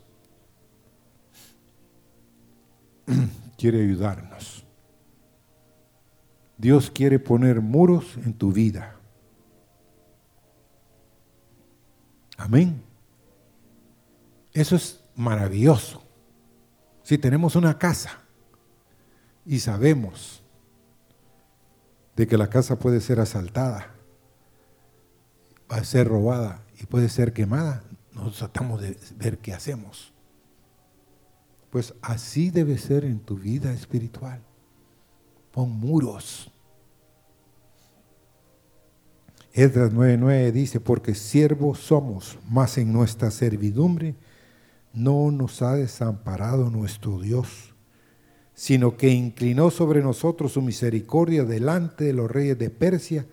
quiere 3.59 3.83
ayudarnos. 3.83 4.65
Dios 6.59 6.91
quiere 6.91 7.19
poner 7.19 7.61
muros 7.61 8.17
en 8.25 8.33
tu 8.33 8.53
vida. 8.53 8.97
Amén. 12.37 12.83
Eso 14.53 14.77
es 14.77 15.01
maravilloso. 15.15 16.03
Si 17.03 17.19
tenemos 17.19 17.57
una 17.57 17.79
casa 17.79 18.19
y 19.45 19.59
sabemos 19.59 20.43
de 22.17 22.27
que 22.27 22.39
la 22.39 22.49
casa 22.49 22.79
puede 22.79 23.01
ser 23.01 23.21
asaltada, 23.21 23.95
va 25.71 25.77
a 25.77 25.85
ser 25.85 26.09
robada 26.09 26.65
y 26.81 26.87
puede 26.87 27.09
ser 27.09 27.33
quemada, 27.33 27.85
nosotros 28.13 28.39
tratamos 28.39 28.81
de 28.81 28.97
ver 29.17 29.39
qué 29.39 29.53
hacemos. 29.53 30.13
Pues 31.71 31.95
así 32.01 32.51
debe 32.51 32.79
ser 32.79 33.05
en 33.05 33.21
tu 33.21 33.37
vida 33.37 33.73
espiritual. 33.73 34.41
Pon 35.53 35.71
muros. 35.71 36.51
Edras 39.53 39.93
9:9 39.93 40.53
dice, 40.53 40.81
porque 40.81 41.15
siervos 41.15 41.79
somos, 41.81 42.39
mas 42.49 42.79
en 42.79 42.93
nuestra 42.93 43.31
servidumbre 43.31 44.15
no 44.93 45.31
nos 45.31 45.61
ha 45.61 45.75
desamparado 45.75 46.71
nuestro 46.71 47.21
Dios, 47.21 47.66
sino 48.57 48.97
que 48.97 49.11
inclinó 49.11 49.71
sobre 49.71 50.03
nosotros 50.03 50.53
su 50.53 50.63
misericordia 50.63 51.45
delante 51.45 52.05
de 52.05 52.15
los 52.15 52.31
reyes 52.31 52.59
de 52.59 52.71
Persia, 52.71 53.27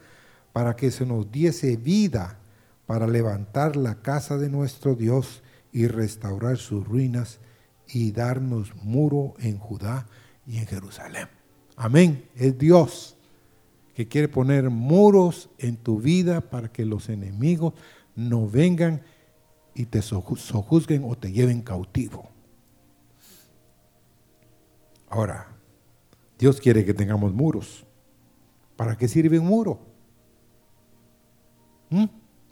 para 0.52 0.76
que 0.76 0.92
se 0.92 1.06
nos 1.06 1.32
diese 1.32 1.78
vida 1.78 2.38
para 2.86 3.08
levantar 3.08 3.78
la 3.78 4.02
casa 4.02 4.38
de 4.38 4.50
nuestro 4.50 4.96
Dios 4.96 5.42
y 5.72 5.88
restaurar 5.88 6.58
sus 6.58 6.86
ruinas 6.86 7.40
y 7.88 8.12
darnos 8.12 8.76
muro 8.84 9.34
en 9.40 9.58
Judá 9.58 10.08
y 10.46 10.58
en 10.58 10.68
Jerusalén. 10.68 11.30
Amén. 11.78 12.26
Es 12.36 12.58
Dios 12.58 13.16
que 13.96 14.10
quiere 14.10 14.28
poner 14.28 14.70
muros 14.70 15.50
en 15.58 15.78
tu 15.78 16.02
vida 16.02 16.42
para 16.42 16.68
que 16.68 16.84
los 16.84 17.08
enemigos 17.08 17.74
no 18.16 18.48
vengan 18.48 19.02
y 19.74 19.86
te 19.86 20.02
sojuzguen 20.02 21.04
o 21.06 21.16
te 21.16 21.32
lleven 21.32 21.62
cautivo. 21.62 22.33
Ahora, 25.14 25.46
Dios 26.40 26.60
quiere 26.60 26.84
que 26.84 26.92
tengamos 26.92 27.32
muros. 27.32 27.86
¿Para 28.76 28.98
qué 28.98 29.08
sirve 29.08 29.38
un 29.38 29.46
muro? 29.46 29.80
¿Mm? 31.92 32.06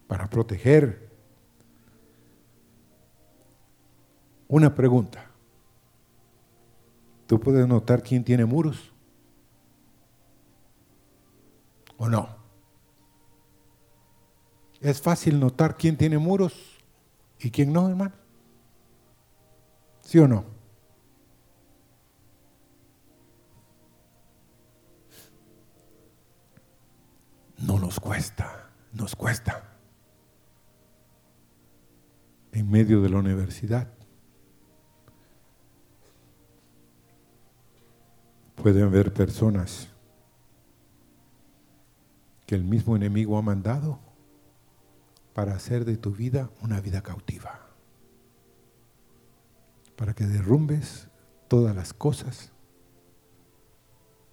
Para 0.06 0.30
proteger. 0.30 1.10
Una 4.48 4.76
pregunta. 4.76 5.26
¿Tú 7.26 7.40
puedes 7.40 7.68
notar 7.68 8.04
quién 8.04 8.24
tiene 8.24 8.46
muros? 8.46 8.94
¿O 11.98 12.08
no? 12.08 12.30
¿Es 14.82 15.02
fácil 15.02 15.40
notar 15.40 15.78
quién 15.78 15.98
tiene 15.98 16.20
muros 16.20 16.78
y 17.40 17.50
quién 17.50 17.74
no, 17.74 17.90
hermano? 17.90 18.14
¿Sí 20.04 20.20
o 20.20 20.28
no? 20.28 20.61
No 27.62 27.78
nos 27.78 28.00
cuesta, 28.00 28.72
nos 28.92 29.16
cuesta. 29.16 29.64
En 32.52 32.70
medio 32.70 33.02
de 33.02 33.10
la 33.10 33.20
universidad. 33.20 33.88
Pueden 38.56 38.84
haber 38.84 39.14
personas 39.14 39.90
que 42.46 42.56
el 42.56 42.64
mismo 42.64 42.96
enemigo 42.96 43.38
ha 43.38 43.42
mandado 43.42 44.00
para 45.34 45.54
hacer 45.54 45.86
de 45.86 45.98
tu 45.98 46.12
vida 46.12 46.50
una 46.62 46.82
vida 46.82 47.02
cautiva. 47.02 47.68
Para 49.96 50.14
que 50.14 50.26
derrumbes 50.26 51.10
todas 51.48 51.76
las 51.76 51.94
cosas 51.94 52.52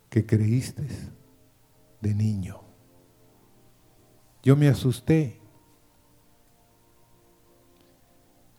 que 0.09 0.25
creíste 0.25 0.87
de 2.01 2.15
niño. 2.15 2.68
Yo 4.43 4.57
me 4.57 4.69
asusté 4.69 5.41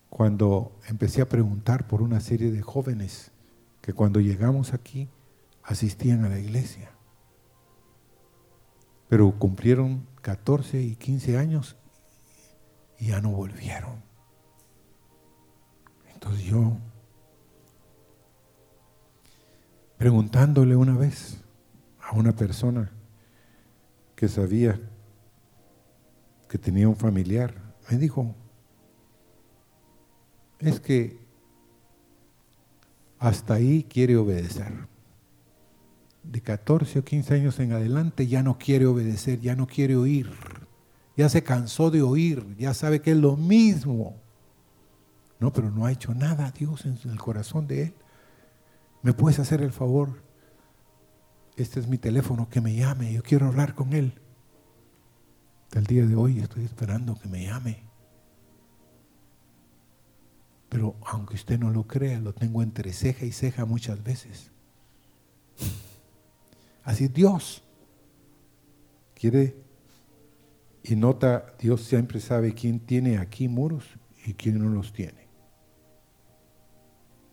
cuando 0.09 0.73
empecé 0.87 1.21
a 1.21 1.29
preguntar 1.29 1.87
por 1.87 2.01
una 2.01 2.19
serie 2.19 2.51
de 2.51 2.61
jóvenes 2.61 3.31
que 3.81 3.93
cuando 3.93 4.19
llegamos 4.19 4.73
aquí 4.73 5.09
asistían 5.63 6.25
a 6.25 6.29
la 6.29 6.39
iglesia. 6.39 6.91
Pero 9.07 9.31
cumplieron 9.39 10.05
14 10.21 10.81
y 10.81 10.95
15 10.95 11.37
años 11.37 11.77
y 12.97 13.07
ya 13.07 13.21
no 13.21 13.29
volvieron. 13.31 14.03
Entonces 16.13 16.43
yo, 16.43 16.77
preguntándole 19.97 20.75
una 20.75 20.97
vez 20.97 21.41
a 22.01 22.13
una 22.13 22.35
persona 22.35 22.91
que 24.15 24.27
sabía 24.27 24.79
que 26.49 26.57
tenía 26.57 26.89
un 26.89 26.95
familiar, 26.95 27.53
me 27.89 27.97
dijo, 27.97 28.35
es 30.57 30.79
que 30.79 31.19
hasta 33.19 33.53
ahí 33.53 33.83
quiere 33.83 34.17
obedecer. 34.17 34.73
De 36.23 36.41
14 36.41 36.99
o 36.99 37.03
15 37.03 37.33
años 37.35 37.59
en 37.59 37.71
adelante 37.71 38.27
ya 38.27 38.43
no 38.43 38.57
quiere 38.57 38.87
obedecer, 38.87 39.39
ya 39.39 39.55
no 39.55 39.67
quiere 39.67 39.95
oír, 39.95 40.31
ya 41.15 41.29
se 41.29 41.43
cansó 41.43 41.91
de 41.91 42.01
oír, 42.01 42.43
ya 42.57 42.73
sabe 42.73 42.99
que 43.01 43.11
es 43.11 43.17
lo 43.17 43.37
mismo. 43.37 44.15
No, 45.39 45.53
pero 45.53 45.69
no 45.69 45.85
ha 45.85 45.91
hecho 45.91 46.13
nada 46.13 46.51
Dios 46.51 46.85
en 46.85 46.97
el 47.09 47.19
corazón 47.19 47.67
de 47.67 47.83
él. 47.83 47.93
¿Me 49.01 49.13
puedes 49.13 49.39
hacer 49.39 49.61
el 49.61 49.71
favor? 49.71 50.21
Este 51.55 51.79
es 51.79 51.87
mi 51.87 51.97
teléfono, 51.97 52.49
que 52.49 52.59
me 52.59 52.75
llame, 52.75 53.13
yo 53.13 53.21
quiero 53.21 53.47
hablar 53.47 53.75
con 53.75 53.93
él. 53.93 54.19
Hasta 55.69 55.77
el 55.81 55.85
día 55.85 56.03
de 56.03 56.15
hoy 56.15 56.39
estoy 56.39 56.65
esperando 56.65 57.13
que 57.13 57.29
me 57.29 57.43
llame. 57.43 57.83
Pero 60.67 60.95
aunque 61.05 61.35
usted 61.35 61.59
no 61.59 61.69
lo 61.69 61.85
crea, 61.85 62.19
lo 62.19 62.33
tengo 62.33 62.63
entre 62.63 62.91
ceja 62.91 63.23
y 63.23 63.31
ceja 63.31 63.65
muchas 63.65 64.03
veces. 64.03 64.49
Así 66.83 67.07
Dios 67.07 67.61
quiere 69.13 69.57
y 70.81 70.95
nota, 70.95 71.53
Dios 71.59 71.83
siempre 71.83 72.19
sabe 72.19 72.55
quién 72.55 72.79
tiene 72.79 73.19
aquí 73.19 73.47
muros 73.47 73.83
y 74.25 74.33
quién 74.33 74.57
no 74.57 74.69
los 74.69 74.91
tiene. 74.91 75.27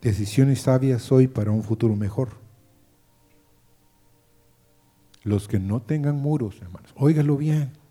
Decisiones 0.02 0.60
sabias 0.60 1.10
hoy 1.10 1.26
para 1.26 1.52
un 1.52 1.62
futuro 1.62 1.96
mejor. 1.96 2.36
Los 5.22 5.48
que 5.48 5.58
no 5.58 5.80
tengan 5.80 6.16
muros, 6.16 6.60
hermanos, 6.60 6.92
óigalo 6.96 7.38
bien. 7.38 7.85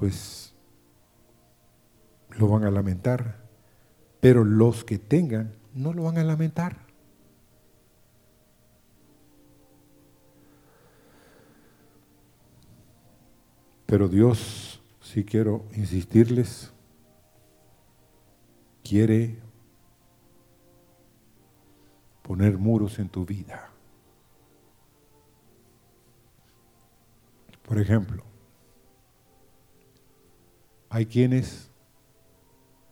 Pues 0.00 0.54
lo 2.30 2.48
van 2.48 2.64
a 2.64 2.70
lamentar, 2.70 3.36
pero 4.18 4.44
los 4.44 4.82
que 4.82 4.98
tengan 4.98 5.52
no 5.74 5.92
lo 5.92 6.04
van 6.04 6.16
a 6.16 6.24
lamentar. 6.24 6.78
Pero 13.84 14.08
Dios, 14.08 14.80
si 15.02 15.22
quiero 15.22 15.66
insistirles, 15.74 16.72
quiere 18.82 19.38
poner 22.22 22.56
muros 22.56 22.98
en 22.98 23.10
tu 23.10 23.26
vida. 23.26 23.70
Por 27.68 27.78
ejemplo, 27.78 28.29
hay 30.90 31.06
quienes 31.06 31.70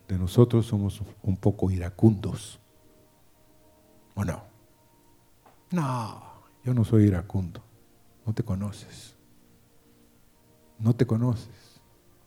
de 0.06 0.16
nosotros 0.16 0.66
somos 0.66 1.02
un 1.22 1.36
poco 1.36 1.70
iracundos. 1.70 2.60
¿O 4.14 4.24
no? 4.24 4.42
No, 5.72 6.22
yo 6.64 6.72
no 6.72 6.84
soy 6.84 7.04
iracundo. 7.04 7.60
No 8.24 8.32
te 8.32 8.42
conoces. 8.44 9.16
No 10.78 10.94
te 10.94 11.06
conoces. 11.06 11.80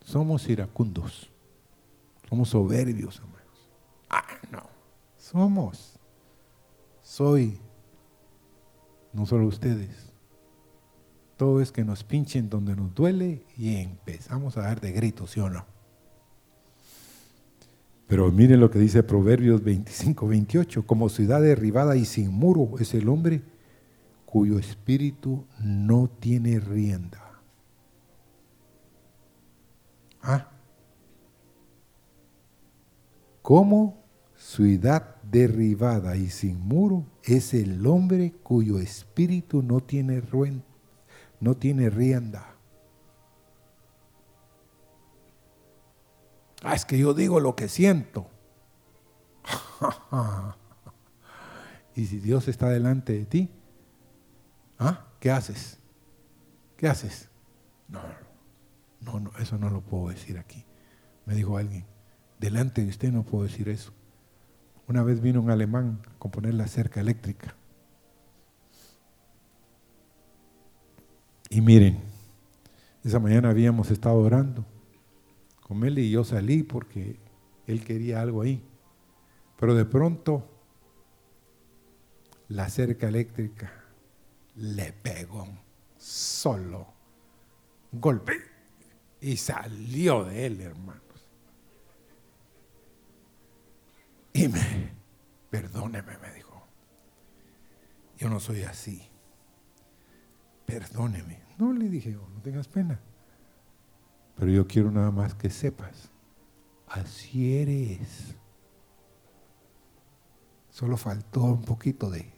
Somos 0.04 0.48
iracundos. 0.48 1.30
Somos 2.28 2.50
soberbios, 2.50 3.16
hermanos. 3.16 3.70
Ah, 4.10 4.26
no. 4.50 4.62
Somos. 5.16 5.98
Soy. 7.02 7.58
No 9.12 9.26
solo 9.26 9.46
ustedes 9.46 10.11
todo 11.42 11.60
es 11.60 11.72
que 11.72 11.84
nos 11.84 12.04
pinchen 12.04 12.48
donde 12.48 12.76
nos 12.76 12.94
duele 12.94 13.42
y 13.56 13.74
empezamos 13.74 14.56
a 14.56 14.60
dar 14.60 14.80
de 14.80 14.92
gritos, 14.92 15.32
¿sí 15.32 15.40
o 15.40 15.50
no? 15.50 15.66
Pero 18.06 18.30
miren 18.30 18.60
lo 18.60 18.70
que 18.70 18.78
dice 18.78 19.02
Proverbios 19.02 19.64
25, 19.64 20.28
28, 20.28 20.86
como 20.86 21.08
ciudad 21.08 21.42
derribada 21.42 21.96
y 21.96 22.04
sin 22.04 22.30
muro 22.30 22.78
es 22.78 22.94
el 22.94 23.08
hombre 23.08 23.42
cuyo 24.24 24.56
espíritu 24.60 25.44
no 25.60 26.08
tiene 26.08 26.60
rienda. 26.60 27.40
¿Ah? 30.22 30.48
Como 33.42 34.00
ciudad 34.36 35.16
derribada 35.24 36.14
y 36.14 36.30
sin 36.30 36.60
muro 36.60 37.04
es 37.24 37.52
el 37.52 37.84
hombre 37.84 38.32
cuyo 38.44 38.78
espíritu 38.78 39.60
no 39.60 39.80
tiene 39.80 40.20
no 41.42 41.56
tiene 41.56 41.90
rienda. 41.90 42.54
Ah, 46.62 46.76
es 46.76 46.84
que 46.84 46.96
yo 46.96 47.14
digo 47.14 47.40
lo 47.40 47.56
que 47.56 47.66
siento. 47.66 48.30
y 51.96 52.06
si 52.06 52.20
Dios 52.20 52.46
está 52.46 52.68
delante 52.68 53.14
de 53.14 53.26
ti, 53.26 53.50
¿ah? 54.78 55.08
¿qué 55.18 55.32
haces? 55.32 55.80
¿Qué 56.76 56.86
haces? 56.86 57.28
No, 57.88 58.00
no, 59.00 59.18
no, 59.18 59.32
eso 59.40 59.58
no 59.58 59.68
lo 59.68 59.80
puedo 59.80 60.10
decir 60.10 60.38
aquí. 60.38 60.64
Me 61.26 61.34
dijo 61.34 61.56
alguien, 61.56 61.86
delante 62.38 62.82
de 62.84 62.88
usted 62.88 63.10
no 63.10 63.24
puedo 63.24 63.42
decir 63.42 63.68
eso. 63.68 63.92
Una 64.86 65.02
vez 65.02 65.20
vino 65.20 65.40
un 65.40 65.50
alemán 65.50 66.02
a 66.06 66.18
componer 66.20 66.54
la 66.54 66.68
cerca 66.68 67.00
eléctrica. 67.00 67.56
Y 71.52 71.60
miren, 71.60 72.00
esa 73.04 73.18
mañana 73.18 73.50
habíamos 73.50 73.90
estado 73.90 74.16
orando 74.16 74.64
con 75.60 75.84
él 75.84 75.98
y 75.98 76.10
yo 76.10 76.24
salí 76.24 76.62
porque 76.62 77.20
él 77.66 77.84
quería 77.84 78.22
algo 78.22 78.40
ahí. 78.40 78.64
Pero 79.60 79.74
de 79.74 79.84
pronto 79.84 80.48
la 82.48 82.70
cerca 82.70 83.06
eléctrica 83.06 83.70
le 84.56 84.94
pegó 84.94 85.46
solo 85.98 86.86
golpe 87.92 88.32
y 89.20 89.36
salió 89.36 90.24
de 90.24 90.46
él, 90.46 90.58
hermanos. 90.62 91.02
Y 94.32 94.48
me, 94.48 94.90
perdóneme, 95.50 96.16
me 96.16 96.32
dijo, 96.32 96.66
yo 98.16 98.30
no 98.30 98.40
soy 98.40 98.62
así. 98.62 99.06
Perdóneme. 100.64 101.41
No 101.58 101.72
le 101.72 101.88
dije, 101.88 102.12
no 102.12 102.40
tengas 102.42 102.68
pena. 102.68 103.00
Pero 104.36 104.50
yo 104.50 104.66
quiero 104.66 104.90
nada 104.90 105.10
más 105.10 105.34
que 105.34 105.50
sepas, 105.50 106.10
así 106.88 107.56
eres. 107.56 108.34
Solo 110.70 110.96
faltó 110.96 111.42
un 111.42 111.62
poquito 111.62 112.10
de, 112.10 112.32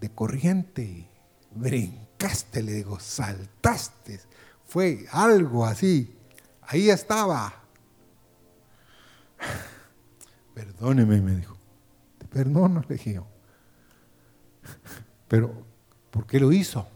de 0.00 0.10
corriente. 0.10 1.08
Brincaste, 1.54 2.62
le 2.62 2.72
digo, 2.72 2.98
saltaste. 2.98 4.20
Fue 4.64 5.06
algo 5.12 5.64
así. 5.64 6.14
Ahí 6.62 6.90
estaba. 6.90 7.54
Perdóneme, 10.54 11.20
me 11.20 11.36
dijo. 11.36 11.56
Te 12.18 12.26
perdono, 12.26 12.82
le 12.88 12.96
dije 12.96 13.20
Pero, 15.28 15.64
¿por 16.10 16.26
qué 16.26 16.40
lo 16.40 16.52
hizo? 16.52 16.88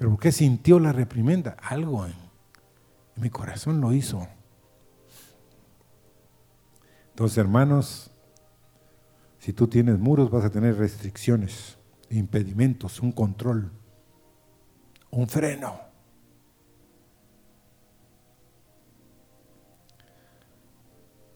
¿Pero 0.00 0.12
por 0.12 0.20
qué 0.20 0.32
sintió 0.32 0.80
la 0.80 0.94
reprimenda? 0.94 1.58
Algo 1.60 2.06
en, 2.06 2.14
mi 3.16 3.28
corazón 3.28 3.82
lo 3.82 3.92
hizo. 3.92 4.26
Entonces, 7.10 7.36
hermanos, 7.36 8.10
si 9.38 9.52
tú 9.52 9.68
tienes 9.68 9.98
muros, 9.98 10.30
vas 10.30 10.46
a 10.46 10.50
tener 10.50 10.78
restricciones, 10.78 11.76
impedimentos, 12.08 13.00
un 13.00 13.12
control, 13.12 13.72
un 15.10 15.28
freno. 15.28 15.78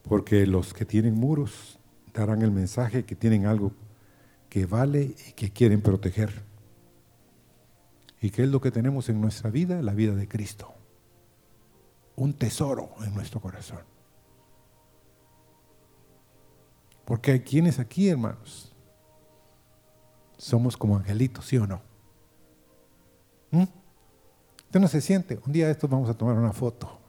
Porque 0.01 0.47
los 0.47 0.73
que 0.73 0.85
tienen 0.85 1.13
muros 1.13 1.77
darán 2.15 2.41
el 2.41 2.49
mensaje 2.49 3.05
que 3.05 3.15
tienen 3.15 3.45
algo 3.45 3.73
que 4.49 4.65
vale 4.65 5.13
y 5.29 5.33
que 5.33 5.51
quieren 5.51 5.83
proteger. 5.83 6.54
¿Y 8.25 8.31
qué 8.31 8.41
es 8.41 8.49
lo 8.49 8.59
que 8.59 8.71
tenemos 8.71 9.07
en 9.09 9.21
nuestra 9.21 9.51
vida? 9.51 9.83
La 9.83 9.93
vida 9.93 10.15
de 10.15 10.27
Cristo. 10.27 10.73
Un 12.15 12.33
tesoro 12.33 12.89
en 13.01 13.13
nuestro 13.13 13.39
corazón. 13.39 13.83
Porque 17.05 17.33
hay 17.33 17.41
quienes 17.41 17.77
aquí, 17.77 18.09
hermanos, 18.09 18.73
somos 20.37 20.75
como 20.75 20.97
angelitos, 20.97 21.45
¿sí 21.45 21.57
o 21.57 21.67
no? 21.67 21.83
¿Mm? 23.51 23.65
Usted 24.65 24.79
no 24.79 24.87
se 24.87 25.01
siente. 25.01 25.39
Un 25.45 25.53
día 25.53 25.67
de 25.67 25.73
estos 25.73 25.87
vamos 25.87 26.09
a 26.09 26.15
tomar 26.15 26.35
una 26.35 26.51
foto 26.51 26.99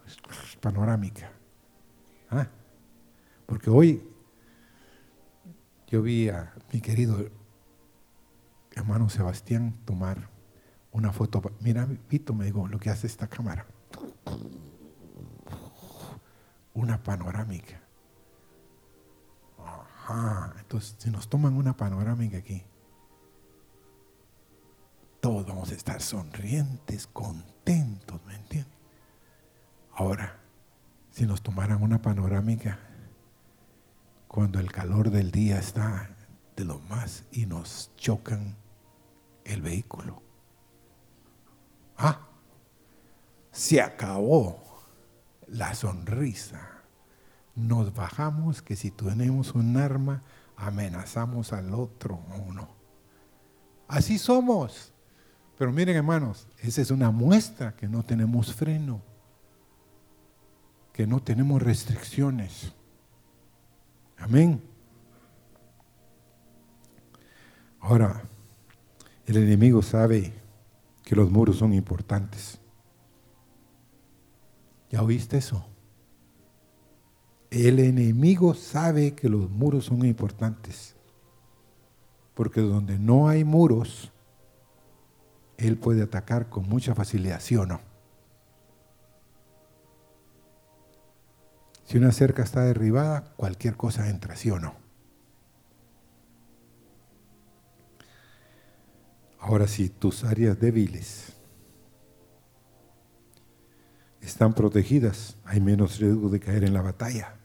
panorámica. 0.60 1.32
¿Ah? 2.28 2.46
Porque 3.46 3.70
hoy 3.70 4.06
yo 5.86 6.02
vi 6.02 6.28
a 6.28 6.52
mi 6.74 6.82
querido 6.82 7.30
hermano 8.74 9.08
Sebastián 9.08 9.78
tomar 9.86 10.35
una 10.96 11.12
foto. 11.12 11.42
Mira, 11.60 11.86
Vito 12.08 12.32
me 12.32 12.46
dijo 12.46 12.66
lo 12.66 12.78
que 12.78 12.88
hace 12.88 13.06
esta 13.06 13.26
cámara. 13.26 13.66
Una 16.72 17.02
panorámica. 17.02 17.82
Ajá. 19.58 20.54
Entonces, 20.58 20.96
si 20.98 21.10
nos 21.10 21.28
toman 21.28 21.54
una 21.54 21.76
panorámica 21.76 22.38
aquí, 22.38 22.62
todos 25.20 25.46
vamos 25.46 25.70
a 25.70 25.74
estar 25.74 26.00
sonrientes, 26.00 27.06
contentos, 27.06 28.24
¿me 28.24 28.34
entiendes? 28.34 28.72
Ahora, 29.92 30.38
si 31.10 31.26
nos 31.26 31.42
tomaran 31.42 31.82
una 31.82 32.00
panorámica 32.00 32.78
cuando 34.28 34.60
el 34.60 34.72
calor 34.72 35.10
del 35.10 35.30
día 35.30 35.58
está 35.58 36.10
de 36.56 36.64
lo 36.64 36.78
más 36.80 37.24
y 37.32 37.46
nos 37.46 37.90
chocan 37.96 38.56
el 39.44 39.62
vehículo. 39.62 40.25
Ah, 41.98 42.20
se 43.50 43.80
acabó 43.80 44.62
la 45.46 45.74
sonrisa. 45.74 46.60
Nos 47.54 47.94
bajamos 47.94 48.60
que 48.60 48.76
si 48.76 48.90
tenemos 48.90 49.54
un 49.54 49.76
arma 49.76 50.22
amenazamos 50.56 51.52
al 51.52 51.72
otro 51.74 52.20
o 52.32 52.52
no. 52.52 52.68
Así 53.88 54.18
somos. 54.18 54.92
Pero 55.58 55.72
miren 55.72 55.96
hermanos, 55.96 56.46
esa 56.58 56.82
es 56.82 56.90
una 56.90 57.10
muestra 57.10 57.74
que 57.74 57.88
no 57.88 58.02
tenemos 58.02 58.52
freno, 58.52 59.00
que 60.92 61.06
no 61.06 61.22
tenemos 61.22 61.62
restricciones. 61.62 62.72
Amén. 64.18 64.62
Ahora, 67.80 68.22
el 69.26 69.36
enemigo 69.38 69.80
sabe 69.80 70.34
que 71.06 71.14
los 71.14 71.30
muros 71.30 71.58
son 71.58 71.72
importantes. 71.72 72.58
¿Ya 74.90 75.02
oíste 75.02 75.36
eso? 75.36 75.64
El 77.48 77.78
enemigo 77.78 78.54
sabe 78.54 79.14
que 79.14 79.28
los 79.28 79.48
muros 79.48 79.84
son 79.84 80.04
importantes. 80.04 80.96
Porque 82.34 82.60
donde 82.60 82.98
no 82.98 83.28
hay 83.28 83.44
muros, 83.44 84.12
él 85.58 85.78
puede 85.78 86.02
atacar 86.02 86.48
con 86.48 86.68
mucha 86.68 86.96
facilidad, 86.96 87.38
¿sí 87.38 87.54
o 87.54 87.64
no? 87.64 87.80
Si 91.84 91.98
una 91.98 92.10
cerca 92.10 92.42
está 92.42 92.62
derribada, 92.62 93.32
cualquier 93.36 93.76
cosa 93.76 94.10
entra, 94.10 94.34
¿sí 94.34 94.50
o 94.50 94.58
no? 94.58 94.85
Ahora, 99.46 99.68
si 99.68 99.88
tus 99.88 100.24
áreas 100.24 100.58
débiles 100.58 101.32
están 104.20 104.52
protegidas, 104.52 105.36
hay 105.44 105.60
menos 105.60 106.00
riesgo 106.00 106.28
de 106.30 106.40
caer 106.40 106.64
en 106.64 106.74
la 106.74 106.82
batalla. 106.82 107.36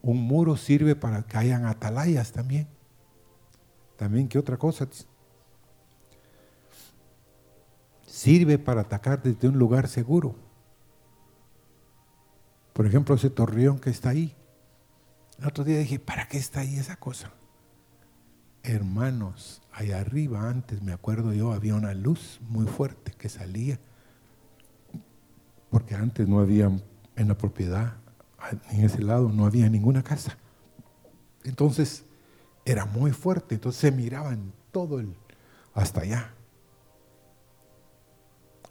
Un 0.00 0.18
muro 0.22 0.56
sirve 0.56 0.94
para 0.94 1.24
que 1.24 1.36
hayan 1.36 1.66
atalayas 1.66 2.30
también. 2.30 2.68
También, 3.96 4.28
¿qué 4.28 4.38
otra 4.38 4.58
cosa? 4.58 4.86
Sirve 8.06 8.56
para 8.56 8.82
atacar 8.82 9.20
desde 9.20 9.48
un 9.48 9.58
lugar 9.58 9.88
seguro. 9.88 10.36
Por 12.74 12.86
ejemplo, 12.86 13.16
ese 13.16 13.28
torreón 13.28 13.80
que 13.80 13.90
está 13.90 14.10
ahí. 14.10 14.36
El 15.36 15.48
otro 15.48 15.64
día 15.64 15.78
dije, 15.78 15.98
¿para 15.98 16.28
qué 16.28 16.38
está 16.38 16.60
ahí 16.60 16.76
esa 16.76 16.94
cosa? 16.94 17.32
Hermanos, 18.62 19.59
allá 19.72 20.00
arriba 20.00 20.48
antes, 20.48 20.82
me 20.82 20.92
acuerdo 20.92 21.32
yo, 21.32 21.52
había 21.52 21.74
una 21.74 21.94
luz 21.94 22.40
muy 22.48 22.66
fuerte 22.66 23.12
que 23.12 23.28
salía. 23.28 23.78
Porque 25.70 25.94
antes 25.94 26.26
no 26.28 26.40
había 26.40 26.70
en 27.16 27.28
la 27.28 27.36
propiedad, 27.36 27.94
en 28.70 28.84
ese 28.84 29.02
lado, 29.02 29.30
no 29.30 29.46
había 29.46 29.68
ninguna 29.68 30.02
casa. 30.02 30.36
Entonces, 31.44 32.04
era 32.64 32.84
muy 32.84 33.12
fuerte, 33.12 33.54
entonces 33.54 33.80
se 33.80 33.92
miraba 33.92 34.32
en 34.32 34.52
todo 34.72 35.00
el, 35.00 35.14
hasta 35.74 36.00
allá. 36.02 36.34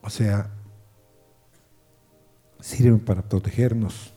O 0.02 0.10
sea, 0.10 0.52
sirven 2.60 3.00
para 3.00 3.22
protegernos. 3.22 4.14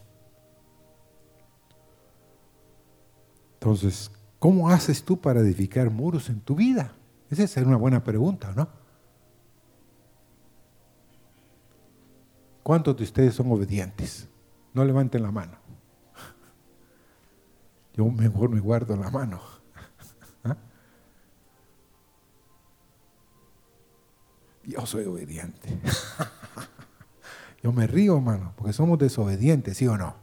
Entonces, 3.55 4.11
¿cómo 4.43 4.69
haces 4.71 5.05
tú 5.05 5.21
para 5.21 5.39
edificar 5.39 5.89
muros 5.89 6.29
en 6.29 6.41
tu 6.41 6.57
vida? 6.57 6.93
Esa 7.31 7.45
es 7.45 7.57
una 7.59 7.77
buena 7.77 8.03
pregunta, 8.03 8.53
¿no? 8.57 8.69
¿Cuántos 12.65 12.97
de 12.97 13.05
ustedes 13.05 13.37
son 13.37 13.53
obedientes? 13.53 14.29
No 14.75 14.85
levanten 14.85 15.23
la 15.23 15.31
mano. 15.31 15.53
Yo 17.95 18.05
mejor 18.07 18.51
me 18.51 18.59
guardo 18.59 18.97
la 18.97 19.11
mano. 19.11 19.41
¿Ah? 20.43 20.57
Yo 24.65 24.85
soy 24.87 25.05
obediente. 25.05 25.69
Yo 27.63 27.73
me 27.73 27.87
río, 27.87 28.17
hermano, 28.17 28.55
porque 28.57 28.73
somos 28.73 28.99
desobedientes, 28.99 29.77
¿sí 29.77 29.87
o 29.87 29.97
no? 29.97 30.17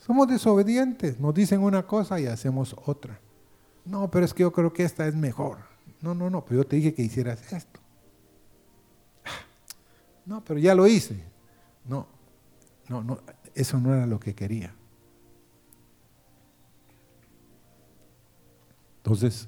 Somos 0.00 0.28
desobedientes, 0.28 1.20
nos 1.20 1.34
dicen 1.34 1.62
una 1.62 1.86
cosa 1.86 2.18
y 2.18 2.26
hacemos 2.26 2.74
otra. 2.86 3.20
No, 3.84 4.10
pero 4.10 4.24
es 4.24 4.34
que 4.34 4.42
yo 4.42 4.52
creo 4.52 4.72
que 4.72 4.82
esta 4.82 5.06
es 5.06 5.14
mejor. 5.14 5.58
No, 6.00 6.14
no, 6.14 6.30
no, 6.30 6.44
pero 6.44 6.62
yo 6.62 6.66
te 6.66 6.76
dije 6.76 6.94
que 6.94 7.02
hicieras 7.02 7.52
esto. 7.52 7.80
No, 10.24 10.42
pero 10.42 10.58
ya 10.58 10.74
lo 10.74 10.86
hice. 10.86 11.22
No, 11.84 12.06
no, 12.88 13.02
no, 13.02 13.20
eso 13.54 13.78
no 13.78 13.94
era 13.94 14.06
lo 14.06 14.18
que 14.18 14.34
quería. 14.34 14.74
Entonces, 18.98 19.46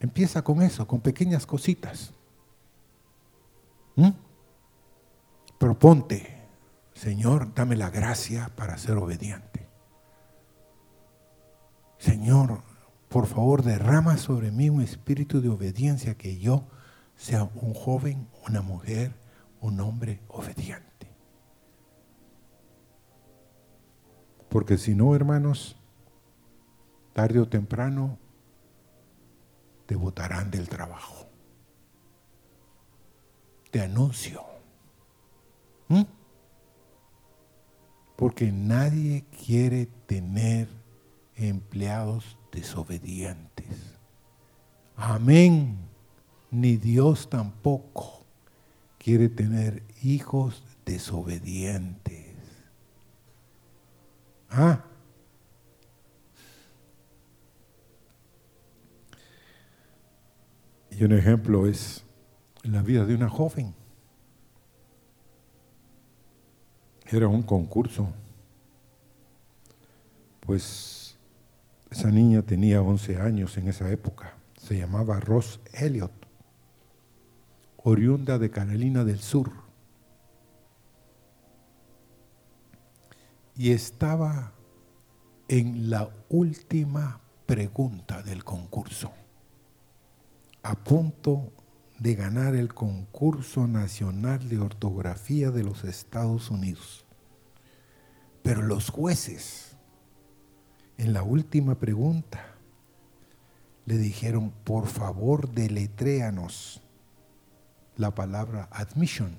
empieza 0.00 0.42
con 0.42 0.62
eso, 0.62 0.86
con 0.86 1.00
pequeñas 1.00 1.46
cositas. 1.46 2.12
¿Mm? 3.96 4.10
Proponte, 5.58 6.35
Señor, 6.96 7.52
dame 7.54 7.76
la 7.76 7.90
gracia 7.90 8.50
para 8.56 8.78
ser 8.78 8.96
obediente. 8.96 9.68
Señor, 11.98 12.62
por 13.10 13.26
favor, 13.26 13.62
derrama 13.62 14.16
sobre 14.16 14.50
mí 14.50 14.70
un 14.70 14.80
espíritu 14.80 15.42
de 15.42 15.50
obediencia 15.50 16.16
que 16.16 16.38
yo 16.38 16.66
sea 17.14 17.44
un 17.54 17.74
joven, 17.74 18.26
una 18.48 18.62
mujer, 18.62 19.12
un 19.60 19.78
hombre 19.80 20.22
obediente. 20.28 21.14
Porque 24.48 24.78
si 24.78 24.94
no, 24.94 25.14
hermanos, 25.14 25.76
tarde 27.12 27.40
o 27.40 27.46
temprano 27.48 28.18
te 29.84 29.96
botarán 29.96 30.50
del 30.50 30.70
trabajo. 30.70 31.26
Te 33.70 33.82
anuncio. 33.82 34.42
¿Mm? 35.88 36.15
Porque 38.16 38.50
nadie 38.50 39.24
quiere 39.44 39.86
tener 40.06 40.68
empleados 41.36 42.38
desobedientes. 42.50 43.96
Amén. 44.96 45.76
Ni 46.50 46.76
Dios 46.76 47.28
tampoco 47.28 48.24
quiere 48.98 49.28
tener 49.28 49.82
hijos 50.02 50.64
desobedientes. 50.84 52.34
Ah. 54.48 54.84
Y 60.90 61.04
un 61.04 61.12
ejemplo 61.12 61.66
es 61.66 62.04
la 62.62 62.80
vida 62.82 63.04
de 63.04 63.14
una 63.14 63.28
joven. 63.28 63.74
Era 67.10 67.28
un 67.28 67.42
concurso. 67.42 68.08
Pues 70.40 71.16
esa 71.90 72.10
niña 72.10 72.42
tenía 72.42 72.82
11 72.82 73.16
años 73.20 73.56
en 73.56 73.68
esa 73.68 73.90
época. 73.90 74.34
Se 74.56 74.76
llamaba 74.76 75.20
Ross 75.20 75.60
Elliot, 75.72 76.12
oriunda 77.76 78.38
de 78.38 78.50
Carolina 78.50 79.04
del 79.04 79.20
Sur. 79.20 79.52
Y 83.56 83.70
estaba 83.70 84.52
en 85.48 85.90
la 85.90 86.10
última 86.28 87.20
pregunta 87.46 88.22
del 88.22 88.44
concurso 88.44 89.12
a 90.66 90.74
punto 90.74 91.52
de 91.98 92.14
ganar 92.14 92.54
el 92.54 92.74
concurso 92.74 93.66
nacional 93.66 94.48
de 94.48 94.58
ortografía 94.58 95.50
de 95.50 95.64
los 95.64 95.84
Estados 95.84 96.50
Unidos. 96.50 97.04
Pero 98.42 98.62
los 98.62 98.90
jueces, 98.90 99.76
en 100.98 101.12
la 101.12 101.22
última 101.22 101.76
pregunta, 101.76 102.54
le 103.84 103.98
dijeron, 103.98 104.52
por 104.64 104.86
favor, 104.86 105.50
deletréanos 105.50 106.82
la 107.96 108.14
palabra 108.14 108.68
admission. 108.70 109.36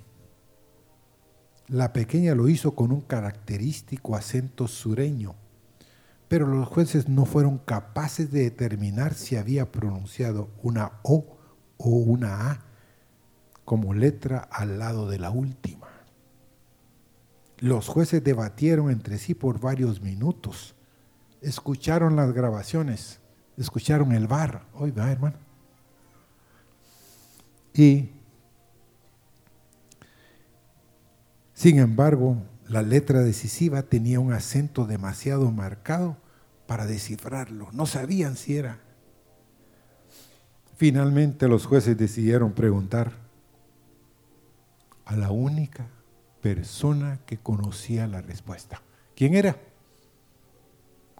La 1.67 1.93
pequeña 1.93 2.34
lo 2.34 2.48
hizo 2.48 2.76
con 2.76 2.91
un 2.91 3.02
característico 3.02 4.15
acento 4.15 4.67
sureño 4.67 5.36
pero 6.28 6.46
los 6.46 6.67
jueces 6.67 7.08
no 7.08 7.26
fueron 7.26 7.58
capaces 7.58 8.32
de 8.32 8.43
determinar 8.43 9.13
si 9.13 9.38
había 9.38 9.72
pronunciado 9.72 10.50
una 10.62 10.93
O 11.04 11.37
o 11.78 11.90
una 11.90 12.52
A 12.52 12.62
como 13.66 13.94
letra 13.94 14.40
al 14.40 14.80
lado 14.80 15.10
de 15.10 15.20
la 15.20 15.30
última. 15.30 15.88
Los 17.58 17.88
jueces 17.88 18.24
debatieron 18.24 18.92
entre 18.92 19.18
sí 19.18 19.34
por 19.34 19.60
varios 19.60 20.02
minutos, 20.02 20.76
escucharon 21.42 22.16
las 22.16 22.32
grabaciones, 22.32 23.20
escucharon 23.58 24.12
el 24.12 24.28
bar, 24.28 24.66
oiga 24.74 25.12
hermano, 25.12 25.38
y 27.74 28.12
sin 31.54 31.80
embargo 31.80 32.38
la 32.68 32.82
letra 32.82 33.22
decisiva 33.22 33.84
tenía 33.84 34.20
un 34.20 34.34
acento 34.34 34.86
demasiado 34.86 35.52
marcado 35.52 36.18
para 36.68 36.86
descifrarlo. 36.86 37.70
No 37.72 37.86
sabían 37.86 38.36
si 38.36 38.58
era. 38.58 38.80
Finalmente 40.78 41.48
los 41.48 41.66
jueces 41.66 41.98
decidieron 41.98 42.54
preguntar 42.54 43.12
a 45.06 45.16
la 45.16 45.32
única 45.32 45.88
persona 46.40 47.20
que 47.26 47.38
conocía 47.40 48.06
la 48.06 48.22
respuesta. 48.22 48.80
¿Quién 49.16 49.34
era? 49.34 49.58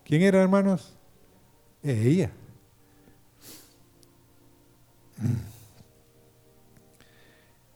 ¿Quién 0.06 0.22
era, 0.22 0.43
hermanos? 0.43 0.96
Ella. 1.82 2.32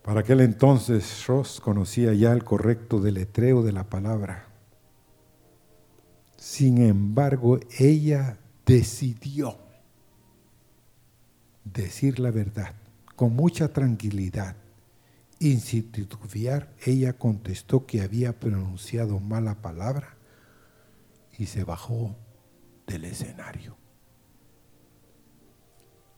Para 0.04 0.20
aquel 0.20 0.42
entonces 0.42 1.26
Ross 1.26 1.60
conocía 1.60 2.14
ya 2.14 2.32
el 2.32 2.44
correcto 2.44 3.00
deletreo 3.00 3.64
de 3.64 3.72
la 3.72 3.86
palabra. 3.86 4.46
Sin 6.38 6.78
embargo, 6.78 7.60
ella 7.80 8.38
decidió 8.68 9.71
decir 11.64 12.20
la 12.20 12.32
verdad 12.32 12.76
con 13.16 13.36
mucha 13.36 13.68
tranquilidad. 13.68 14.56
Institufiar, 15.40 16.74
ella 16.86 17.14
contestó 17.14 17.86
que 17.86 18.02
había 18.02 18.40
pronunciado 18.40 19.20
mala 19.20 19.62
palabra 19.62 20.18
y 21.38 21.46
se 21.46 21.64
bajó 21.64 22.16
del 22.88 23.06
escenario. 23.06 23.78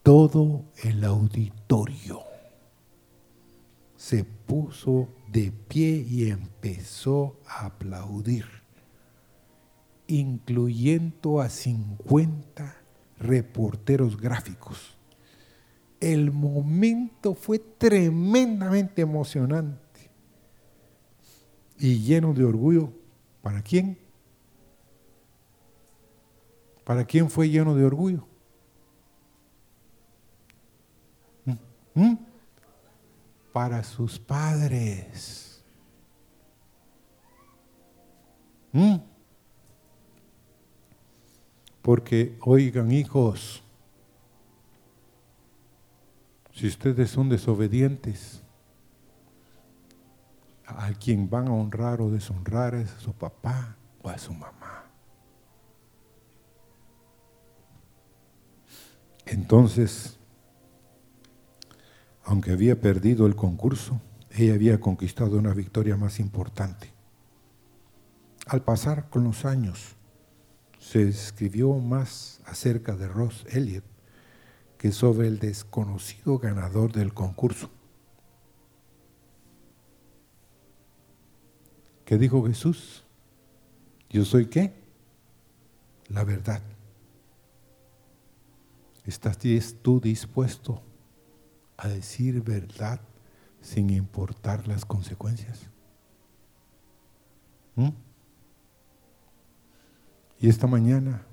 Todo 0.01 0.65
el 0.84 1.03
auditorio 1.03 2.23
se 3.97 4.25
puso 4.25 5.10
de 5.29 5.51
pie 5.51 6.06
y 6.10 6.29
empezó 6.29 7.39
a 7.47 7.65
aplaudir, 7.65 8.45
incluyendo 10.08 11.39
a 11.39 11.49
50 11.49 12.75
reporteros 13.19 14.15
gráficos. 14.17 14.97
El 16.11 16.31
momento 16.31 17.35
fue 17.35 17.59
tremendamente 17.59 19.01
emocionante 19.01 20.11
y 21.79 21.99
lleno 21.99 22.33
de 22.33 22.43
orgullo. 22.43 22.91
¿Para 23.41 23.61
quién? 23.61 23.97
¿Para 26.84 27.05
quién 27.05 27.30
fue 27.30 27.49
lleno 27.49 27.75
de 27.75 27.86
orgullo? 27.86 28.25
¿Mm? 31.45 31.53
¿Mm? 31.95 32.17
para 33.53 33.84
sus 33.84 34.19
padres. 34.19 35.63
¿Mm? 38.73 38.95
Porque, 41.84 42.36
oigan 42.41 42.91
hijos, 42.91 43.62
si 46.54 46.68
ustedes 46.68 47.10
son 47.10 47.30
desobedientes, 47.30 48.43
a 50.66 50.93
quien 50.93 51.30
van 51.30 51.47
a 51.47 51.54
honrar 51.54 51.99
o 51.99 52.10
deshonrar 52.10 52.76
es 52.76 52.91
a 52.91 52.99
su 52.99 53.14
papá 53.14 53.76
o 54.01 54.10
a 54.10 54.18
su 54.18 54.34
mamá. 54.34 54.86
Entonces, 59.26 60.20
aunque 62.24 62.51
había 62.51 62.80
perdido 62.80 63.26
el 63.26 63.36
concurso, 63.36 63.99
ella 64.30 64.54
había 64.54 64.80
conquistado 64.80 65.38
una 65.38 65.54
victoria 65.54 65.97
más 65.97 66.20
importante. 66.20 66.93
Al 68.45 68.62
pasar 68.62 69.10
con 69.10 69.24
los 69.24 69.45
años, 69.45 69.95
se 70.80 71.08
escribió 71.08 71.74
más 71.80 72.41
acerca 72.45 72.95
de 72.95 73.08
Ross 73.08 73.45
Elliot 73.49 73.92
sobre 74.91 75.27
el 75.27 75.39
desconocido 75.39 76.38
ganador 76.38 76.91
del 76.91 77.13
concurso. 77.13 77.69
¿Qué 82.05 82.17
dijo 82.17 82.45
Jesús? 82.45 83.05
¿Yo 84.09 84.25
soy 84.25 84.47
qué? 84.47 84.84
la 86.13 86.23
verdad. 86.23 86.61
¿Estás 89.03 89.38
tú 89.81 89.99
dispuesto 89.99 90.81
a 91.75 91.88
decir 91.88 92.41
verdad 92.41 93.01
sin 93.61 93.89
importar 93.89 94.67
las 94.67 94.86
consecuencias? 94.86 95.67
¿Mm? 97.75 97.89
Y 100.39 100.49
esta 100.49 100.67
mañana, 100.67 101.25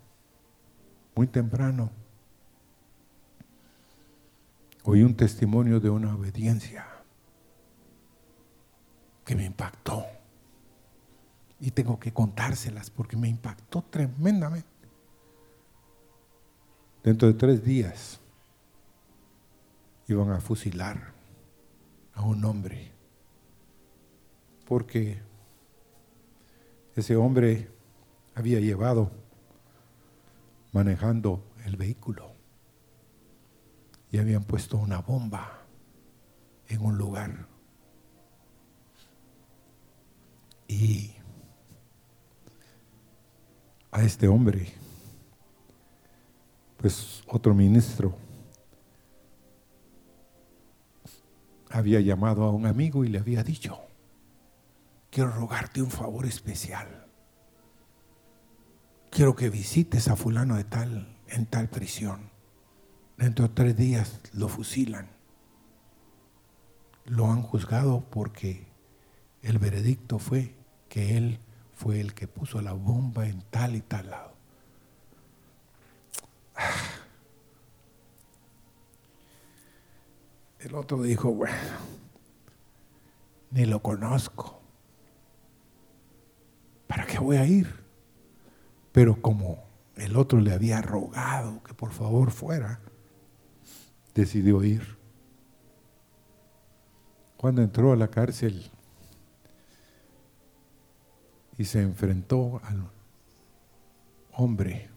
muy 1.14 1.26
temprano, 1.26 1.90
oí 4.91 5.05
un 5.05 5.14
testimonio 5.14 5.78
de 5.78 5.88
una 5.88 6.12
obediencia 6.16 6.84
que 9.24 9.36
me 9.36 9.45
impactó. 9.45 10.05
Y 11.61 11.70
tengo 11.70 12.01
que 12.01 12.12
contárselas 12.12 12.91
porque 12.91 13.16
me 13.16 13.28
impactó 13.28 13.82
tremendamente. 13.82 14.66
Dentro 17.05 17.28
de 17.28 17.34
tres 17.34 17.62
días 17.62 18.18
iban 20.09 20.32
a 20.32 20.41
fusilar 20.41 21.12
a 22.14 22.22
un 22.22 22.45
hombre 22.45 22.91
porque 24.66 25.22
ese 26.97 27.14
hombre 27.14 27.70
había 28.34 28.59
llevado 28.59 29.12
manejando 30.72 31.45
el 31.64 31.76
vehículo 31.76 32.30
y 34.11 34.18
habían 34.18 34.44
puesto 34.44 34.76
una 34.76 34.98
bomba 34.98 35.62
en 36.68 36.82
un 36.82 36.96
lugar. 36.98 37.46
Y 40.68 41.12
a 43.90 44.02
este 44.02 44.28
hombre, 44.28 44.72
pues 46.76 47.22
otro 47.26 47.54
ministro 47.54 48.16
había 51.70 52.00
llamado 52.00 52.44
a 52.44 52.50
un 52.50 52.66
amigo 52.66 53.04
y 53.04 53.08
le 53.08 53.18
había 53.18 53.42
dicho, 53.42 53.78
quiero 55.11 55.30
rogarte 55.30 55.82
un 55.82 55.90
favor 55.90 56.26
especial. 56.26 57.06
Quiero 59.11 59.34
que 59.34 59.50
visites 59.50 60.08
a 60.08 60.16
fulano 60.16 60.56
de 60.56 60.64
tal 60.64 61.18
en 61.28 61.46
tal 61.46 61.68
prisión. 61.68 62.30
Dentro 63.21 63.47
de 63.49 63.55
tres 63.55 63.77
días 63.77 64.18
lo 64.33 64.49
fusilan. 64.49 65.07
Lo 67.05 67.31
han 67.31 67.43
juzgado 67.43 68.03
porque 68.09 68.66
el 69.43 69.59
veredicto 69.59 70.18
fue 70.18 70.55
que 70.89 71.18
él 71.18 71.39
fue 71.75 72.01
el 72.01 72.14
que 72.14 72.27
puso 72.27 72.62
la 72.62 72.73
bomba 72.73 73.29
en 73.29 73.43
tal 73.51 73.77
y 73.77 73.83
tal 73.83 74.09
lado. 74.09 74.33
El 80.61 80.75
otro 80.75 81.03
dijo, 81.03 81.33
bueno, 81.33 81.57
ni 83.51 83.64
lo 83.64 83.81
conozco. 83.81 84.61
¿Para 86.87 87.07
qué 87.07 87.18
voy 87.18 87.39
a 87.39 87.47
ir? 87.47 87.83
Pero 88.93 89.23
como 89.23 89.64
el 89.97 90.16
otro 90.18 90.39
le 90.39 90.53
había 90.53 90.83
rogado 90.83 91.62
que 91.62 91.73
por 91.73 91.93
favor 91.93 92.31
fuera, 92.31 92.81
decidió 94.14 94.62
ir. 94.64 94.98
Cuando 97.36 97.62
entró 97.62 97.92
a 97.92 97.96
la 97.96 98.08
cárcel 98.08 98.70
y 101.56 101.64
se 101.64 101.82
enfrentó 101.82 102.61
al 102.64 102.90
hombre, 104.32 104.90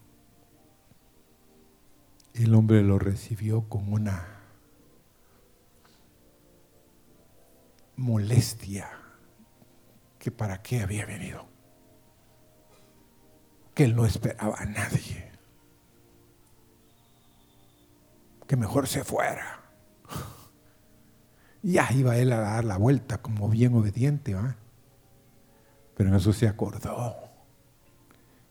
el 2.33 2.53
hombre 2.55 2.81
lo 2.81 2.99
recibió 2.99 3.67
con 3.69 3.91
una 3.91 4.27
molestia 7.95 8.89
que 10.19 10.31
para 10.31 10.61
qué 10.61 10.81
había 10.81 11.05
venido, 11.05 11.45
que 13.73 13.83
él 13.83 13.95
no 13.95 14.05
esperaba 14.05 14.55
a 14.57 14.65
nadie, 14.65 15.32
que 18.53 18.57
mejor 18.57 18.87
se 18.87 19.03
fuera. 19.03 19.63
Ya 21.63 21.91
iba 21.91 22.15
él 22.17 22.31
a 22.31 22.39
dar 22.39 22.63
la 22.63 22.77
vuelta 22.77 23.19
como 23.19 23.49
bien 23.49 23.73
obediente, 23.73 24.35
¿va? 24.35 24.57
pero 25.95 26.09
en 26.09 26.15
eso 26.17 26.33
se 26.33 26.47
acordó 26.47 27.15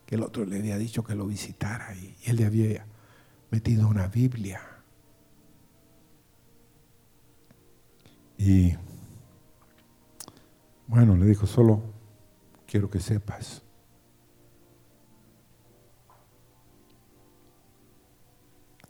que 0.05 0.17
el 0.17 0.25
otro 0.25 0.45
le 0.45 0.59
había 0.59 0.77
dicho 0.77 1.05
que 1.05 1.15
lo 1.15 1.25
visitara 1.29 1.95
y 1.95 2.17
él 2.25 2.35
le 2.35 2.47
había 2.47 2.85
metido 3.53 3.87
una 3.87 4.09
Biblia. 4.09 4.61
Y 8.39 8.75
bueno, 10.89 11.15
le 11.15 11.27
dijo, 11.27 11.47
solo 11.47 11.81
quiero 12.67 12.91
que 12.91 12.99
sepas. 12.99 13.63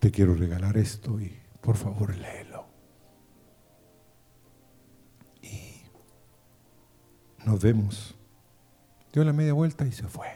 Te 0.03 0.11
quiero 0.11 0.35
regalar 0.35 0.77
esto 0.79 1.21
y 1.21 1.33
por 1.61 1.77
favor 1.77 2.17
léelo. 2.17 2.67
Y 5.41 5.83
nos 7.47 7.63
vemos. 7.63 8.17
Dio 9.13 9.23
la 9.23 9.33
media 9.33 9.53
vuelta 9.53 9.87
y 9.87 9.93
se 9.93 10.09
fue. 10.09 10.27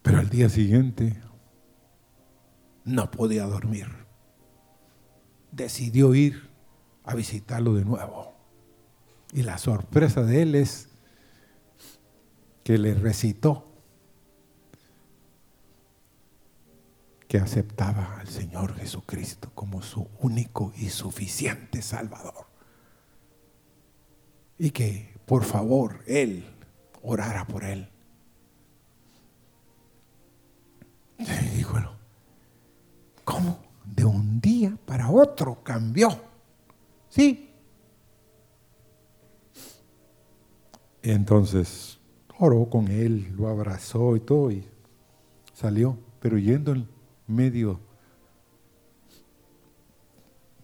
Pero 0.00 0.20
al 0.20 0.30
día 0.30 0.48
siguiente 0.48 1.20
no 2.82 3.10
podía 3.10 3.44
dormir. 3.44 3.88
Decidió 5.52 6.14
ir 6.14 6.48
a 7.04 7.14
visitarlo 7.14 7.74
de 7.74 7.84
nuevo. 7.84 8.32
Y 9.34 9.42
la 9.42 9.58
sorpresa 9.58 10.22
de 10.22 10.40
él 10.40 10.54
es 10.54 10.88
que 12.64 12.78
le 12.78 12.94
recitó 12.94 13.67
que 17.28 17.38
aceptaba 17.38 18.18
al 18.18 18.28
Señor 18.28 18.74
Jesucristo 18.74 19.50
como 19.54 19.82
su 19.82 20.08
único 20.20 20.72
y 20.76 20.88
suficiente 20.88 21.82
Salvador. 21.82 22.46
Y 24.58 24.70
que 24.70 25.14
por 25.26 25.44
favor 25.44 26.02
él 26.06 26.44
orara 27.02 27.46
por 27.46 27.64
él. 27.64 27.88
Y 31.18 31.62
¿cómo? 33.24 33.60
De 33.84 34.04
un 34.04 34.40
día 34.40 34.76
para 34.86 35.10
otro 35.10 35.62
cambió. 35.62 36.08
Sí, 37.08 37.48
Entonces 41.02 41.98
oró 42.38 42.68
con 42.68 42.88
él, 42.88 43.32
lo 43.36 43.48
abrazó 43.48 44.16
y 44.16 44.20
todo 44.20 44.50
y 44.50 44.64
salió, 45.54 45.96
pero 46.20 46.36
yendo 46.38 46.72
en 46.72 46.86
medio 47.28 47.80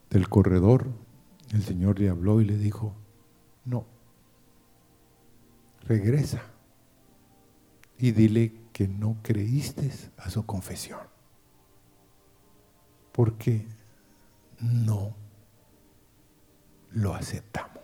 del 0.09 0.27
corredor, 0.27 0.87
el 1.53 1.63
Señor 1.63 1.99
le 1.99 2.09
habló 2.09 2.41
y 2.41 2.45
le 2.45 2.57
dijo, 2.57 2.93
no, 3.63 3.85
regresa 5.83 6.41
y 7.97 8.11
dile 8.11 8.53
que 8.73 8.87
no 8.87 9.17
creíste 9.21 9.91
a 10.17 10.29
su 10.29 10.45
confesión, 10.45 10.99
porque 13.13 13.65
no 14.59 15.15
lo 16.91 17.13
aceptamos 17.13 17.75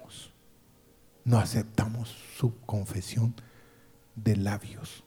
no 1.24 1.38
aceptamos 1.38 2.10
su 2.38 2.60
confesión 2.62 3.36
de 4.16 4.36
labios. 4.36 5.04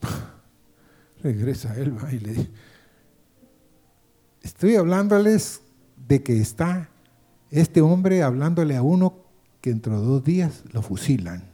Regresa 1.22 1.74
él 1.76 1.94
y 2.12 2.18
le 2.18 2.32
dice, 2.32 2.50
estoy 4.42 4.76
hablándoles 4.76 5.62
de 6.08 6.22
que 6.22 6.40
está 6.40 6.88
este 7.50 7.80
hombre 7.80 8.22
hablándole 8.22 8.76
a 8.76 8.82
uno 8.82 9.24
que 9.60 9.70
dentro 9.70 10.00
de 10.00 10.06
dos 10.06 10.24
días 10.24 10.62
lo 10.72 10.82
fusilan. 10.82 11.50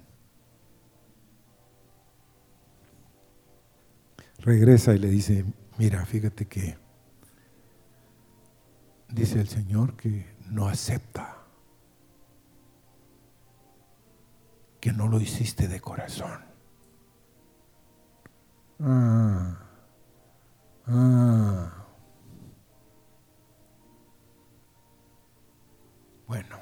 Regresa 4.38 4.94
y 4.94 4.98
le 4.98 5.08
dice, 5.08 5.44
mira, 5.78 6.04
fíjate 6.06 6.46
que 6.46 6.78
dice 9.08 9.40
el 9.40 9.48
Señor 9.48 9.96
que 9.96 10.26
no 10.48 10.68
acepta 10.68 11.38
que 14.80 14.92
no 14.92 15.08
lo 15.08 15.20
hiciste 15.20 15.66
de 15.66 15.80
corazón. 15.80 16.44
Ah, 18.78 19.58
ah. 20.86 21.86
Bueno. 26.26 26.56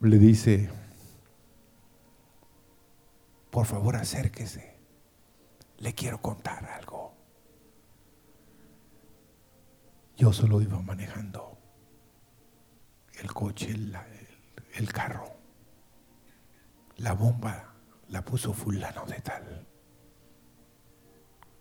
le 0.00 0.18
dice, 0.18 0.68
por 3.50 3.64
favor 3.64 3.96
acérquese, 3.96 4.76
le 5.78 5.94
quiero 5.94 6.20
contar 6.20 6.66
algo. 6.66 7.14
Yo 10.16 10.32
solo 10.32 10.60
iba 10.60 10.80
manejando 10.82 11.56
el 13.18 13.32
coche, 13.32 13.74
el 14.74 14.92
carro. 14.92 15.36
La 16.96 17.12
bomba 17.12 17.74
la 18.08 18.24
puso 18.24 18.52
fulano 18.52 19.04
de 19.06 19.20
tal. 19.20 19.66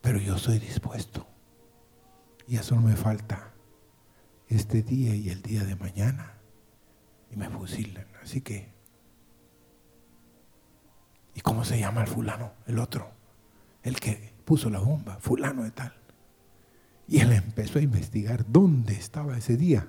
Pero 0.02 0.20
yo 0.20 0.38
soy 0.38 0.60
dispuesto. 0.60 1.26
Y 2.48 2.58
eso 2.58 2.76
me 2.76 2.96
falta 2.96 3.54
este 4.48 4.84
día 4.84 5.16
y 5.16 5.30
el 5.30 5.42
día 5.42 5.64
de 5.64 5.76
mañana. 5.76 6.34
Y 7.32 7.36
me 7.36 7.50
fusilan. 7.50 8.08
Así 8.22 8.42
que 8.42 8.74
¿Y 11.36 11.42
cómo 11.42 11.66
se 11.66 11.80
llama 11.80 12.02
el 12.02 12.08
fulano? 12.08 12.54
El 12.68 12.80
otro. 12.80 13.12
El 13.82 14.00
que 14.00 14.34
puso 14.46 14.70
la 14.70 14.80
bomba, 14.80 15.18
fulano 15.20 15.64
de 15.64 15.72
tal. 15.72 15.94
Y 17.08 17.20
él 17.20 17.32
empezó 17.34 17.80
a 17.80 17.82
investigar 17.82 18.46
dónde 18.48 18.94
estaba 18.94 19.38
ese 19.38 19.58
día. 19.58 19.88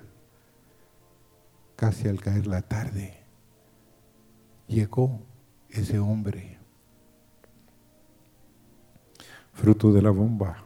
Casi 1.75 2.07
al 2.07 2.21
caer 2.21 2.47
la 2.47 2.61
tarde, 2.61 3.23
llegó 4.67 5.21
ese 5.69 5.99
hombre, 5.99 6.57
fruto 9.53 9.91
de 9.91 10.01
la 10.01 10.09
bomba. 10.09 10.63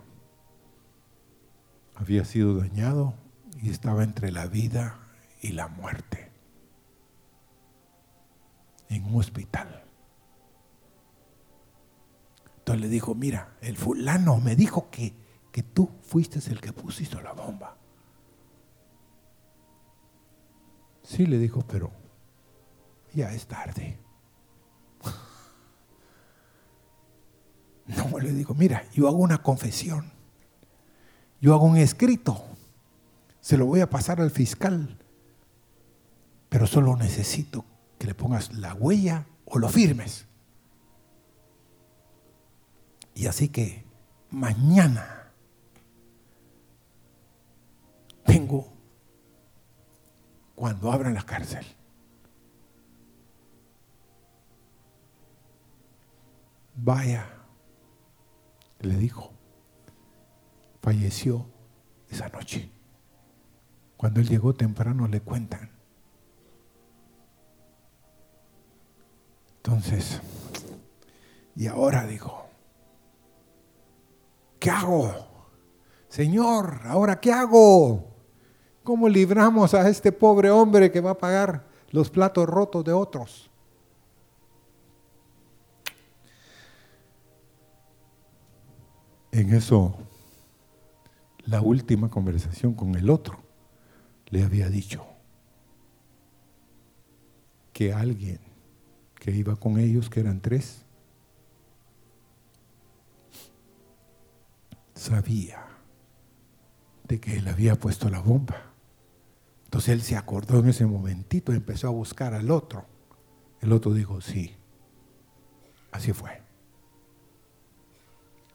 Había 1.96 2.26
sido 2.26 2.58
dañado 2.58 3.14
y 3.62 3.70
estaba 3.70 4.04
entre 4.04 4.32
la 4.32 4.48
vida 4.48 5.00
y 5.42 5.54
la 5.54 5.68
muerte 5.68 6.32
en 8.90 9.04
un 9.06 9.16
hospital 9.20 9.80
le 12.76 12.88
dijo, 12.88 13.16
mira, 13.16 13.56
el 13.62 13.78
fulano 13.78 14.40
me 14.40 14.56
dijo 14.56 14.90
que, 14.90 15.14
que 15.52 15.64
tú 15.64 15.90
fuiste 16.02 16.40
el 16.52 16.62
que 16.62 16.74
pusiste 16.74 17.22
la 17.22 17.34
bomba. 17.34 17.78
Sí, 21.10 21.26
le 21.26 21.40
dijo, 21.40 21.62
pero 21.62 21.92
ya 23.16 23.34
es 23.34 23.48
tarde. 23.48 23.98
No, 27.88 28.20
le 28.20 28.32
digo, 28.32 28.54
mira, 28.54 28.88
yo 28.92 29.08
hago 29.08 29.18
una 29.18 29.42
confesión. 29.42 30.12
Yo 31.42 31.56
hago 31.56 31.66
un 31.66 31.78
escrito. 31.78 32.40
Se 33.42 33.58
lo 33.58 33.66
voy 33.66 33.80
a 33.80 33.90
pasar 33.90 34.22
al 34.22 34.30
fiscal. 34.30 35.00
Pero 36.50 36.68
solo 36.68 36.96
necesito 36.96 37.66
que 37.98 38.06
le 38.06 38.14
pongas 38.14 38.54
la 38.54 38.76
huella 38.76 39.26
o 39.46 39.58
lo 39.58 39.70
firmes. 39.70 40.28
Y 43.16 43.26
así 43.26 43.50
que 43.50 43.84
mañana 44.30 45.19
cuando 50.60 50.92
abran 50.92 51.14
la 51.14 51.22
cárcel. 51.24 51.66
Vaya, 56.76 57.26
le 58.82 58.98
dijo, 58.98 59.32
falleció 60.82 61.46
esa 62.10 62.28
noche. 62.28 62.70
Cuando 63.96 64.20
él 64.20 64.28
llegó 64.28 64.54
temprano 64.54 65.08
le 65.08 65.22
cuentan. 65.22 65.72
Entonces, 69.56 70.20
y 71.56 71.68
ahora 71.68 72.06
dijo, 72.06 72.50
¿qué 74.60 74.72
hago? 74.72 75.14
Señor, 76.10 76.82
¿ahora 76.84 77.22
qué 77.22 77.32
hago? 77.32 78.09
¿Cómo 78.90 79.08
libramos 79.08 79.76
a 79.76 79.88
este 79.88 80.12
pobre 80.12 80.50
hombre 80.50 80.92
que 80.92 81.00
va 81.00 81.12
a 81.12 81.18
pagar 81.20 81.64
los 81.92 82.10
platos 82.10 82.50
rotos 82.50 82.84
de 82.84 82.92
otros? 82.92 83.48
En 89.32 89.54
eso, 89.54 89.96
la 91.46 91.62
última 91.62 92.10
conversación 92.10 92.74
con 92.74 92.96
el 92.96 93.12
otro 93.12 93.38
le 94.30 94.44
había 94.44 94.70
dicho 94.70 95.06
que 97.72 97.94
alguien 97.94 98.40
que 99.20 99.30
iba 99.30 99.56
con 99.56 99.78
ellos, 99.78 100.10
que 100.10 100.22
eran 100.22 100.42
tres, 100.42 100.84
sabía 104.96 105.64
de 107.04 107.20
que 107.20 107.38
él 107.38 107.48
había 107.48 107.76
puesto 107.76 108.10
la 108.10 108.20
bomba. 108.20 108.69
Entonces 109.70 109.90
él 109.90 110.02
se 110.02 110.18
acordó 110.18 110.58
en 110.58 110.70
ese 110.70 110.88
momentito 110.88 111.54
y 111.54 111.58
empezó 111.58 111.88
a 111.88 111.92
buscar 111.92 112.34
al 112.34 112.50
otro. 112.50 112.88
El 113.62 113.72
otro 113.72 113.94
dijo, 113.94 114.20
sí, 114.20 114.56
así 115.92 116.12
fue. 116.12 116.42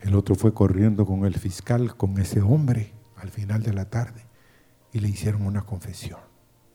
El 0.01 0.17
otro 0.17 0.35
fue 0.35 0.53
corriendo 0.53 1.07
con 1.07 1.25
el 1.25 1.35
fiscal, 1.39 1.97
con 1.97 2.19
ese 2.19 2.43
hombre, 2.43 2.93
al 3.15 3.31
final 3.31 3.63
de 3.63 3.73
la 3.73 3.89
tarde, 3.91 4.27
y 4.93 4.99
le 4.99 5.09
hicieron 5.09 5.47
una 5.47 5.63
confesión. 5.63 6.19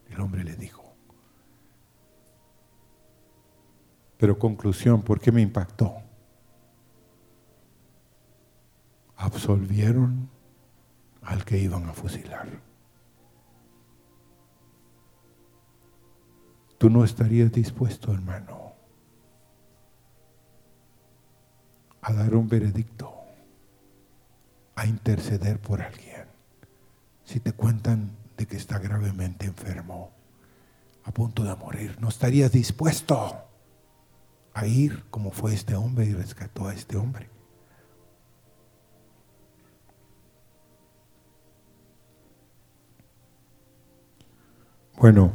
El 0.09 0.21
hombre 0.21 0.45
le 0.45 0.55
dijo, 0.55 0.93
pero 4.17 4.39
conclusión, 4.39 5.01
¿por 5.01 5.19
qué 5.19 5.33
me 5.33 5.41
impactó? 5.41 5.95
absolvieron 9.17 10.29
al 11.23 11.43
que 11.43 11.57
iban 11.57 11.85
a 11.89 11.91
fusilar. 11.91 12.68
Tú 16.79 16.89
no 16.89 17.03
estarías 17.03 17.51
dispuesto, 17.51 18.13
hermano, 18.13 18.71
a 22.01 22.13
dar 22.13 22.33
un 22.33 22.47
veredicto, 22.47 23.13
a 24.75 24.87
interceder 24.87 25.59
por 25.59 25.81
alguien. 25.81 26.25
Si 27.25 27.41
te 27.41 27.51
cuentan 27.51 28.11
de 28.37 28.47
que 28.47 28.55
está 28.55 28.79
gravemente 28.79 29.45
enfermo, 29.45 30.11
a 31.03 31.11
punto 31.11 31.43
de 31.43 31.53
morir, 31.57 31.97
¿no 31.99 32.07
estarías 32.07 32.53
dispuesto 32.53 33.43
a 34.53 34.65
ir 34.65 35.03
como 35.09 35.31
fue 35.31 35.53
este 35.53 35.75
hombre 35.75 36.05
y 36.05 36.13
rescató 36.13 36.69
a 36.69 36.73
este 36.73 36.95
hombre? 36.95 37.29
Bueno, 44.95 45.33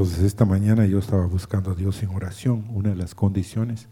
entonces 0.00 0.24
esta 0.24 0.46
mañana 0.46 0.86
yo 0.86 0.98
estaba 0.98 1.26
buscando 1.26 1.72
a 1.72 1.74
Dios 1.74 2.02
en 2.02 2.08
oración. 2.08 2.64
Una 2.70 2.88
de 2.88 2.96
las 2.96 3.14
condiciones 3.14 3.86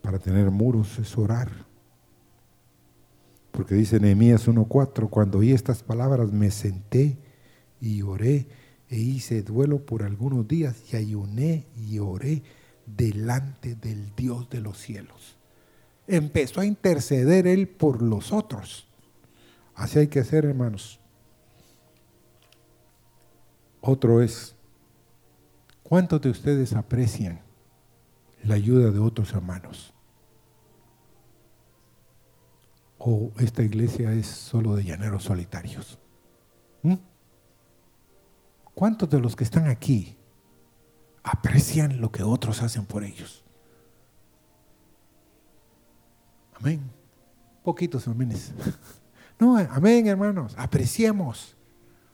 para 0.00 0.18
tener 0.18 0.50
muros 0.50 0.98
es 0.98 1.16
orar. 1.16 1.48
Porque 3.52 3.76
dice 3.76 4.00
Nehemías 4.00 4.48
1.4, 4.48 5.08
cuando 5.10 5.38
oí 5.38 5.52
estas 5.52 5.84
palabras 5.84 6.32
me 6.32 6.50
senté 6.50 7.18
y 7.80 8.02
oré 8.02 8.48
e 8.88 8.98
hice 8.98 9.44
duelo 9.44 9.86
por 9.86 10.02
algunos 10.02 10.48
días 10.48 10.92
y 10.92 10.96
ayuné 10.96 11.68
y 11.76 12.00
oré 12.00 12.42
delante 12.84 13.76
del 13.76 14.12
Dios 14.16 14.50
de 14.50 14.60
los 14.60 14.76
cielos. 14.76 15.36
Empezó 16.08 16.62
a 16.62 16.66
interceder 16.66 17.46
él 17.46 17.68
por 17.68 18.02
los 18.02 18.32
otros. 18.32 18.88
Así 19.76 20.00
hay 20.00 20.08
que 20.08 20.18
hacer, 20.18 20.44
hermanos. 20.46 20.98
Otro 23.84 24.22
es, 24.22 24.54
¿cuántos 25.82 26.20
de 26.22 26.30
ustedes 26.30 26.72
aprecian 26.72 27.40
la 28.44 28.54
ayuda 28.54 28.92
de 28.92 29.00
otros 29.00 29.32
hermanos? 29.32 29.92
¿O 32.96 33.32
esta 33.40 33.64
iglesia 33.64 34.12
es 34.12 34.28
solo 34.28 34.76
de 34.76 34.84
llaneros 34.84 35.24
solitarios? 35.24 35.98
¿Mm? 36.82 36.94
¿Cuántos 38.72 39.10
de 39.10 39.18
los 39.18 39.34
que 39.34 39.42
están 39.42 39.66
aquí 39.66 40.16
aprecian 41.24 42.00
lo 42.00 42.12
que 42.12 42.22
otros 42.22 42.62
hacen 42.62 42.86
por 42.86 43.02
ellos? 43.02 43.44
Amén. 46.54 46.88
Poquitos 47.64 48.08
amenes. 48.08 48.52
No, 49.40 49.56
amén, 49.56 50.06
hermanos. 50.06 50.54
Apreciemos 50.56 51.56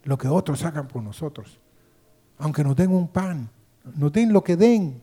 lo 0.04 0.18
que 0.18 0.28
otros 0.28 0.64
hagan 0.64 0.88
por 0.88 1.02
nosotros. 1.02 1.58
Aunque 2.38 2.62
nos 2.62 2.76
den 2.76 2.92
un 2.92 3.08
pan, 3.08 3.50
nos 3.96 4.12
den 4.12 4.32
lo 4.32 4.42
que 4.44 4.56
den. 4.56 5.02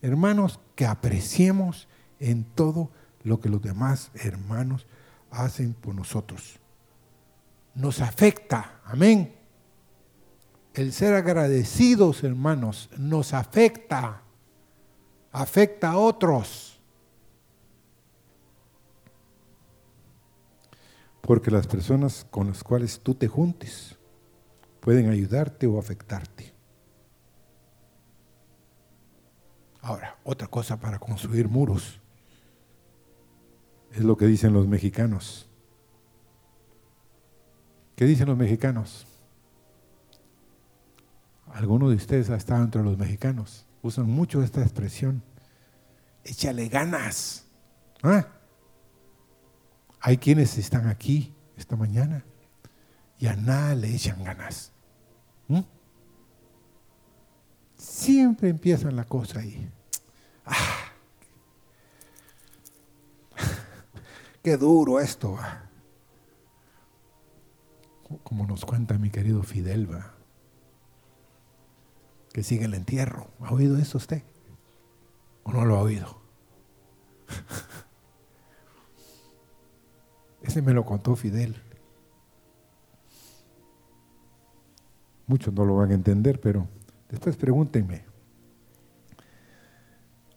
Hermanos, 0.00 0.58
que 0.74 0.86
apreciemos 0.86 1.88
en 2.18 2.44
todo 2.44 2.90
lo 3.22 3.40
que 3.40 3.48
los 3.48 3.62
demás 3.62 4.10
hermanos 4.14 4.86
hacen 5.30 5.74
por 5.74 5.94
nosotros. 5.94 6.58
Nos 7.74 8.00
afecta, 8.00 8.80
amén. 8.84 9.34
El 10.74 10.92
ser 10.92 11.14
agradecidos, 11.14 12.24
hermanos, 12.24 12.90
nos 12.96 13.34
afecta, 13.34 14.22
afecta 15.30 15.90
a 15.90 15.98
otros. 15.98 16.80
Porque 21.20 21.50
las 21.50 21.66
personas 21.66 22.26
con 22.30 22.48
las 22.48 22.64
cuales 22.64 22.98
tú 22.98 23.14
te 23.14 23.28
juntes 23.28 23.96
pueden 24.82 25.08
ayudarte 25.08 25.68
o 25.68 25.78
afectarte. 25.78 26.52
Ahora, 29.80 30.18
otra 30.24 30.48
cosa 30.48 30.78
para 30.80 30.98
construir 30.98 31.48
muros 31.48 32.00
es 33.92 34.00
lo 34.00 34.16
que 34.16 34.26
dicen 34.26 34.52
los 34.52 34.66
mexicanos. 34.66 35.48
¿Qué 37.94 38.04
dicen 38.06 38.26
los 38.26 38.36
mexicanos? 38.36 39.06
Algunos 41.52 41.90
de 41.90 41.96
ustedes 41.96 42.28
ha 42.30 42.36
estado 42.36 42.64
entre 42.64 42.82
los 42.82 42.98
mexicanos. 42.98 43.66
Usan 43.82 44.10
mucho 44.10 44.42
esta 44.42 44.62
expresión. 44.62 45.22
Échale 46.24 46.68
ganas. 46.68 47.46
¿Ah? 48.02 48.26
Hay 50.00 50.18
quienes 50.18 50.58
están 50.58 50.88
aquí 50.88 51.32
esta 51.56 51.76
mañana 51.76 52.24
y 53.20 53.28
a 53.28 53.36
nada 53.36 53.76
le 53.76 53.94
echan 53.94 54.24
ganas. 54.24 54.71
Siempre 57.82 58.48
empiezan 58.48 58.94
la 58.94 59.04
cosa 59.04 59.40
ahí. 59.40 59.68
Ah. 60.46 60.92
qué 64.40 64.56
duro 64.56 65.00
esto. 65.00 65.36
Como 68.22 68.46
nos 68.46 68.64
cuenta 68.64 68.98
mi 68.98 69.10
querido 69.10 69.42
Fidel, 69.42 69.88
que 72.32 72.44
sigue 72.44 72.66
el 72.66 72.74
entierro. 72.74 73.26
¿Ha 73.40 73.52
oído 73.52 73.76
eso 73.76 73.98
usted? 73.98 74.22
¿O 75.42 75.52
no 75.52 75.64
lo 75.64 75.76
ha 75.76 75.82
oído? 75.82 76.22
Ese 80.42 80.62
me 80.62 80.72
lo 80.72 80.84
contó 80.84 81.16
Fidel. 81.16 81.60
Muchos 85.26 85.52
no 85.52 85.64
lo 85.64 85.78
van 85.78 85.90
a 85.90 85.94
entender, 85.94 86.40
pero 86.40 86.68
después 87.12 87.36
pregúntenme. 87.36 88.04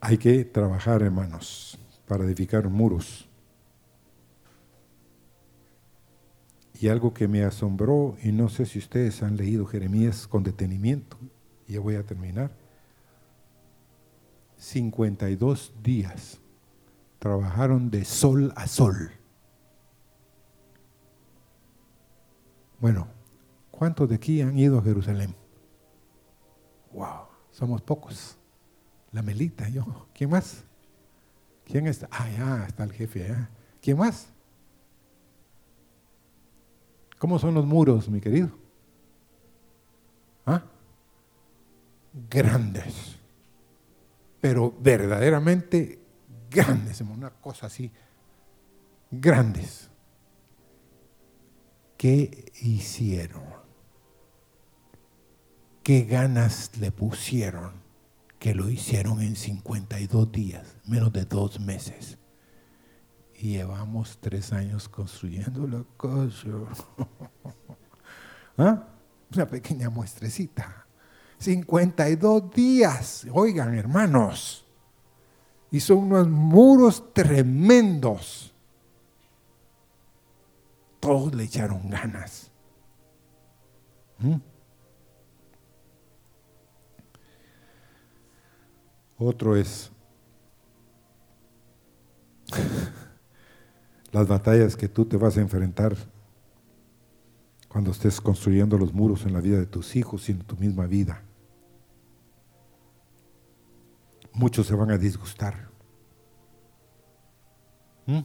Hay 0.01 0.19
que 0.19 0.45
trabajar, 0.45 1.01
hermanos, 1.01 1.80
para 2.07 2.26
edificar 2.26 2.69
muros. 2.69 3.28
Y 6.80 6.89
algo 6.89 7.13
que 7.13 7.28
me 7.28 7.43
asombró, 7.43 8.17
y 8.21 8.32
no 8.32 8.49
sé 8.49 8.65
si 8.65 8.78
ustedes 8.78 9.23
han 9.23 9.38
leído 9.38 9.65
Jeremías 9.65 10.28
con 10.28 10.43
detenimiento, 10.43 11.17
ya 11.67 11.80
voy 11.80 11.95
a 11.95 12.03
terminar. 12.03 12.51
52 14.57 15.73
días 15.82 16.39
trabajaron 17.17 17.89
de 17.89 18.03
sol 18.03 18.53
a 18.55 18.67
sol. 18.67 19.11
Bueno, 22.80 23.07
¿cuántos 23.71 24.09
de 24.09 24.15
aquí 24.15 24.41
han 24.41 24.59
ido 24.59 24.78
a 24.78 24.84
Jerusalén? 24.84 25.34
Wow, 26.96 27.28
somos 27.52 27.82
pocos. 27.82 28.38
La 29.12 29.22
Melita, 29.22 29.68
yo. 29.68 30.08
¿Quién 30.14 30.30
más? 30.30 30.64
¿Quién 31.66 31.88
está? 31.88 32.08
Ah, 32.10 32.30
ya, 32.30 32.66
está 32.68 32.86
el 32.86 32.93
jefe 32.93 33.36
¿Quién 33.82 33.98
más? 33.98 34.30
¿Cómo 37.20 37.38
son 37.38 37.54
los 37.54 37.66
muros, 37.66 38.10
mi 38.10 38.22
querido? 38.22 38.50
¿Ah? 40.46 40.64
Grandes. 42.30 43.18
Pero 44.39 44.74
verdaderamente 44.80 46.00
grandes, 46.50 47.02
una 47.02 47.30
cosa 47.30 47.68
así. 47.68 47.91
Grandes. 49.12 49.89
¿Qué 51.98 52.52
hicieron? 52.62 53.55
¿Qué 55.86 56.02
ganas 56.02 56.72
le 56.80 56.92
pusieron? 56.92 57.74
Que 58.40 58.56
lo 58.56 58.72
hicieron 58.72 59.22
en 59.22 59.36
52 59.36 60.32
días, 60.32 60.78
menos 60.88 61.14
de 61.14 61.26
dos 61.26 61.60
meses. 61.60 62.18
Y 63.36 63.50
llevamos 63.50 64.18
tres 64.20 64.52
años 64.52 64.90
construyendo 64.90 65.68
la 65.68 65.86
casa. 65.96 66.50
¿Ah? 68.58 68.88
Una 69.32 69.46
pequeña 69.46 69.92
muestrecita. 69.92 70.88
52 71.38 72.50
días. 72.50 73.28
Oigan, 73.32 73.76
hermanos. 73.76 74.66
Y 75.70 75.82
son 75.82 76.00
unos 76.00 76.28
muros 76.28 77.14
tremendos. 77.14 78.56
Todos 81.00 81.36
le 81.36 81.44
echaron 81.44 81.88
ganas. 81.92 82.50
¿Mm? 84.18 84.55
Otro 89.18 89.55
es 89.55 89.91
las 94.11 94.28
batallas 94.28 94.76
que 94.76 94.88
tú 94.88 95.05
te 95.05 95.18
vas 95.18 95.38
a 95.38 95.41
enfrentar 95.41 95.95
cuando 97.70 97.91
estés 97.91 98.22
construyendo 98.22 98.78
los 98.78 98.93
muros 98.93 99.26
en 99.26 99.34
la 99.34 99.41
vida 99.41 99.57
de 99.57 99.66
tus 99.66 99.95
hijos 99.95 100.30
y 100.30 100.34
en 100.34 100.39
tu 100.39 100.55
misma 100.57 100.86
vida. 100.86 101.24
Muchos 104.34 104.68
se 104.68 104.76
van 104.76 104.91
a 104.91 104.97
disgustar. 104.97 105.70
¿Mm? 108.05 108.20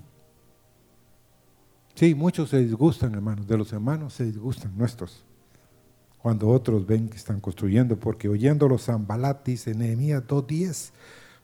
Sí, 1.94 2.14
muchos 2.14 2.50
se 2.50 2.58
disgustan, 2.58 3.14
hermanos. 3.14 3.46
De 3.46 3.56
los 3.56 3.72
hermanos 3.72 4.14
se 4.14 4.24
disgustan 4.24 4.76
nuestros. 4.76 5.24
Cuando 6.22 6.48
otros 6.48 6.86
ven 6.86 7.08
que 7.08 7.16
están 7.16 7.40
construyendo, 7.40 7.98
porque 7.98 8.28
oyéndolo 8.28 8.78
Zambalat, 8.78 9.44
dice 9.44 9.74
Nehemías 9.74 10.22
2.10, 10.26 10.90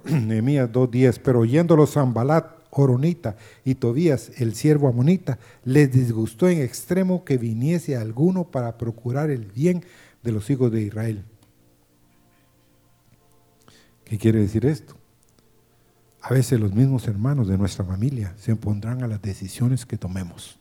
Nehemías 0.27 0.71
2.10, 0.71 1.21
pero 1.23 1.41
oyéndolo 1.41 1.87
Zambalat, 1.87 2.57
Oronita 2.71 3.37
y 3.65 3.77
Tobías, 3.77 4.33
el 4.37 4.55
siervo 4.55 4.89
amonita, 4.89 5.39
les 5.65 5.91
disgustó 5.91 6.49
en 6.49 6.61
extremo 6.61 7.25
que 7.25 7.39
viniese 7.39 7.97
alguno 7.97 8.45
para 8.45 8.77
procurar 8.77 9.31
el 9.31 9.47
bien 9.47 9.83
de 10.23 10.33
los 10.33 10.51
hijos 10.51 10.71
de 10.71 10.83
Israel. 10.83 11.25
¿Qué 14.05 14.19
quiere 14.19 14.41
decir 14.41 14.67
esto? 14.67 14.95
A 16.21 16.35
veces 16.35 16.61
los 16.61 16.75
mismos 16.75 17.09
hermanos 17.09 17.49
de 17.49 17.57
nuestra 17.57 17.85
familia 17.85 18.35
se 18.39 18.53
opondrán 18.53 19.03
a 19.03 19.09
las 19.09 19.23
decisiones 19.23 19.87
que 19.87 19.97
tomemos. 19.97 20.59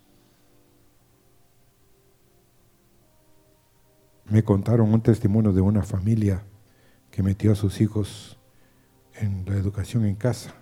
Me 4.25 4.43
contaron 4.43 4.93
un 4.93 5.01
testimonio 5.01 5.53
de 5.53 5.61
una 5.61 5.83
familia 5.83 6.43
que 7.11 7.23
metió 7.23 7.51
a 7.51 7.55
sus 7.55 7.79
hijos 7.81 8.39
en 9.13 9.45
la 9.45 9.55
educación 9.55 10.05
en 10.05 10.15
casa 10.15 10.53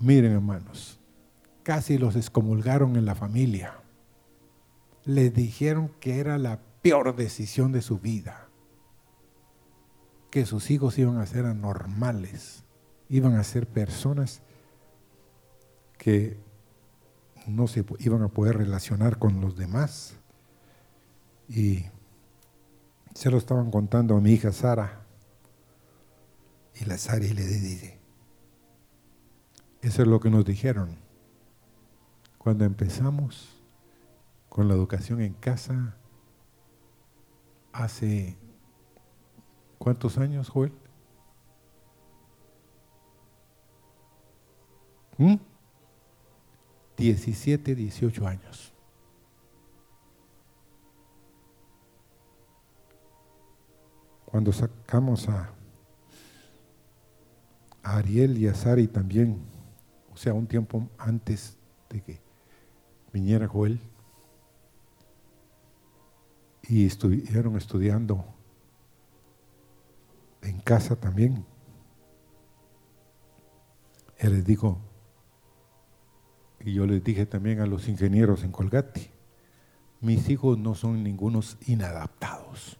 Miren 0.00 0.30
hermanos, 0.30 1.00
casi 1.64 1.98
los 1.98 2.14
excomulgaron 2.14 2.94
en 2.94 3.04
la 3.04 3.16
familia. 3.16 3.80
Les 5.04 5.34
dijeron 5.34 5.90
que 5.98 6.20
era 6.20 6.38
la 6.38 6.60
peor 6.82 7.16
decisión 7.16 7.72
de 7.72 7.82
su 7.82 7.98
vida, 7.98 8.48
que 10.30 10.46
sus 10.46 10.70
hijos 10.70 10.96
iban 10.98 11.18
a 11.18 11.26
ser 11.26 11.46
anormales, 11.46 12.62
iban 13.08 13.34
a 13.34 13.42
ser 13.42 13.66
personas 13.66 14.42
que 15.96 16.38
no 17.48 17.66
se 17.66 17.84
iban 17.98 18.22
a 18.22 18.28
poder 18.28 18.56
relacionar 18.56 19.18
con 19.18 19.40
los 19.40 19.56
demás. 19.56 20.17
Y 21.48 21.84
se 23.14 23.30
lo 23.30 23.38
estaban 23.38 23.70
contando 23.70 24.16
a 24.16 24.20
mi 24.20 24.32
hija 24.32 24.52
Sara. 24.52 25.04
Y 26.74 26.84
la 26.84 26.98
Sara 26.98 27.18
le 27.18 27.44
dice, 27.44 27.98
eso 29.80 30.02
es 30.02 30.08
lo 30.08 30.20
que 30.20 30.30
nos 30.30 30.44
dijeron. 30.44 30.96
Cuando 32.36 32.64
empezamos 32.64 33.62
con 34.48 34.68
la 34.68 34.74
educación 34.74 35.20
en 35.20 35.34
casa, 35.34 35.96
hace 37.72 38.36
¿cuántos 39.78 40.18
años, 40.18 40.48
Joel? 40.48 40.72
¿Mm? 45.16 45.36
17, 46.96 47.74
18 47.74 48.26
años. 48.26 48.72
Cuando 54.30 54.52
sacamos 54.52 55.28
a, 55.28 55.54
Ariel 57.82 58.36
y 58.36 58.46
a 58.46 58.54
Sari 58.54 58.86
también 58.86 59.38
o 60.12 60.16
sea, 60.20 60.34
un 60.34 60.46
tiempo 60.46 60.88
antes 60.98 61.56
de 61.88 62.02
que 62.02 62.20
viniera 63.12 63.46
Joel. 63.46 63.80
y 66.62 66.84
estuvieron 66.84 67.56
estudiando 67.56 68.24
en 70.42 70.58
casa 70.58 70.96
también. 70.96 71.46
Él 74.18 74.32
les 74.32 74.44
dijo, 74.44 74.78
y 76.60 76.74
yo 76.74 76.84
les 76.84 77.02
dije 77.02 77.24
también 77.24 77.60
a 77.60 77.66
los 77.66 77.88
ingenieros 77.88 78.42
en 78.42 78.50
Colgate, 78.50 79.12
mis 80.00 80.28
hijos 80.28 80.58
no 80.58 80.74
son 80.74 81.04
ningunos 81.04 81.56
inadaptados, 81.66 82.78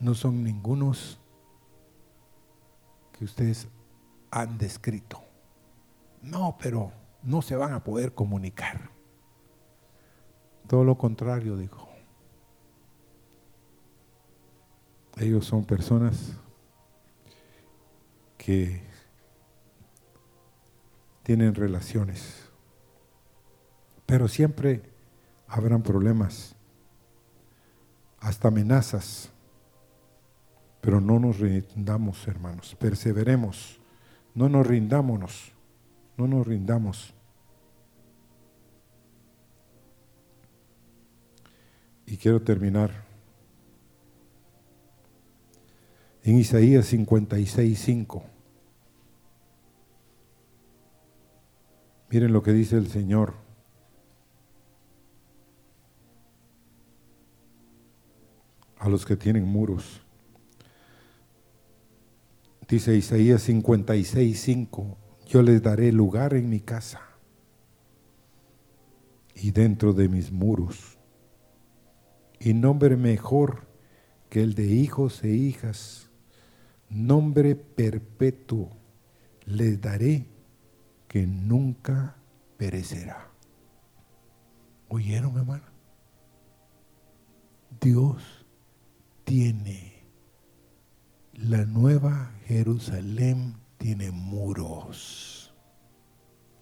no 0.00 0.14
son 0.14 0.42
ningunos 0.42 1.20
que 3.12 3.24
ustedes 3.24 3.68
han 4.30 4.58
descrito. 4.58 5.22
No, 6.22 6.56
pero 6.58 6.92
no 7.22 7.42
se 7.42 7.54
van 7.56 7.72
a 7.72 7.84
poder 7.84 8.14
comunicar. 8.14 8.90
Todo 10.66 10.84
lo 10.84 10.96
contrario, 10.96 11.56
dijo. 11.56 11.88
Ellos 15.16 15.44
son 15.44 15.64
personas 15.64 16.34
que 18.38 18.82
tienen 21.22 21.54
relaciones, 21.54 22.48
pero 24.06 24.28
siempre 24.28 24.82
habrán 25.46 25.82
problemas, 25.82 26.56
hasta 28.18 28.48
amenazas, 28.48 29.29
pero 30.80 31.00
no 31.00 31.18
nos 31.18 31.38
rindamos, 31.38 32.26
hermanos, 32.26 32.74
perseveremos, 32.78 33.80
no 34.34 34.48
nos 34.48 34.66
rindámonos, 34.66 35.52
no 36.16 36.26
nos 36.26 36.46
rindamos. 36.46 37.14
Y 42.06 42.16
quiero 42.16 42.42
terminar 42.42 42.90
en 46.22 46.38
Isaías 46.38 46.86
56, 46.86 47.78
5. 47.78 48.24
Miren 52.10 52.32
lo 52.32 52.42
que 52.42 52.52
dice 52.52 52.76
el 52.76 52.88
Señor. 52.88 53.34
A 58.78 58.88
los 58.88 59.06
que 59.06 59.16
tienen 59.16 59.44
muros. 59.44 60.02
Dice 62.70 62.94
Isaías 62.94 63.42
56, 63.42 64.40
5. 64.40 64.96
Yo 65.26 65.42
les 65.42 65.60
daré 65.60 65.90
lugar 65.90 66.34
en 66.34 66.48
mi 66.48 66.60
casa 66.60 67.00
y 69.34 69.50
dentro 69.50 69.92
de 69.92 70.08
mis 70.08 70.30
muros. 70.30 70.96
Y 72.38 72.54
nombre 72.54 72.96
mejor 72.96 73.66
que 74.28 74.42
el 74.42 74.54
de 74.54 74.66
hijos 74.66 75.24
e 75.24 75.30
hijas 75.30 76.10
nombre 76.88 77.56
perpetuo 77.56 78.70
les 79.46 79.80
daré 79.80 80.26
que 81.08 81.26
nunca 81.26 82.14
perecerá. 82.56 83.32
¿Oyeron, 84.88 85.36
hermano? 85.36 85.64
Dios 87.80 88.46
tiene 89.24 89.89
la 91.42 91.64
nueva 91.64 92.32
Jerusalén 92.46 93.54
tiene 93.78 94.10
muros. 94.10 95.54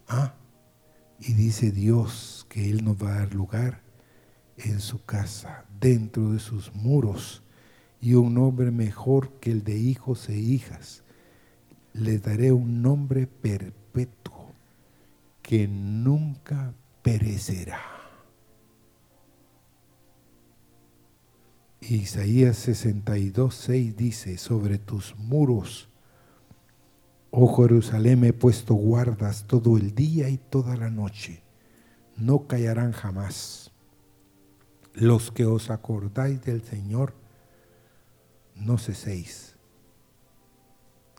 ¿Ah? 0.07 0.35
Y 1.19 1.33
dice 1.33 1.73
Dios 1.73 2.47
que 2.49 2.71
Él 2.71 2.85
nos 2.85 3.03
va 3.03 3.15
a 3.15 3.19
dar 3.19 3.35
lugar 3.35 3.83
en 4.57 4.81
su 4.81 5.05
casa, 5.05 5.65
dentro 5.81 6.33
de 6.33 6.39
sus 6.39 6.75
muros 6.75 7.43
y 8.01 8.15
un 8.15 8.35
nombre 8.35 8.71
mejor 8.71 9.33
que 9.41 9.51
el 9.51 9.65
de 9.65 9.77
hijos 9.77 10.29
e 10.29 10.37
hijas. 10.37 11.03
Les 11.93 12.23
daré 12.23 12.53
un 12.53 12.81
nombre 12.81 13.27
perpetuo 13.27 14.53
que 15.43 15.67
nunca 15.67 16.73
perecerá. 17.03 17.98
Isaías 21.97 22.57
62, 22.59 23.55
6 23.55 23.97
dice, 23.97 24.37
sobre 24.37 24.79
tus 24.79 25.17
muros, 25.17 25.89
oh 27.31 27.57
Jerusalén, 27.57 28.25
he 28.25 28.33
puesto 28.33 28.75
guardas 28.75 29.47
todo 29.47 29.77
el 29.79 29.95
día 29.95 30.29
y 30.29 30.37
toda 30.37 30.77
la 30.77 30.91
noche, 30.91 31.43
no 32.17 32.47
callarán 32.47 32.93
jamás. 32.93 33.73
Los 34.93 35.31
que 35.31 35.47
os 35.47 35.71
acordáis 35.71 36.43
del 36.43 36.63
Señor, 36.63 37.15
no 38.55 38.77
ceséis. 38.77 39.57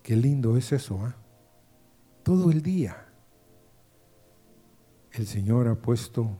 Qué 0.04 0.16
lindo 0.16 0.58
es 0.58 0.72
eso, 0.72 1.04
¿ah? 1.04 1.16
Todo 2.24 2.52
el 2.52 2.62
día. 2.62 3.08
El 5.12 5.26
Señor 5.26 5.68
ha 5.68 5.76
puesto 5.76 6.38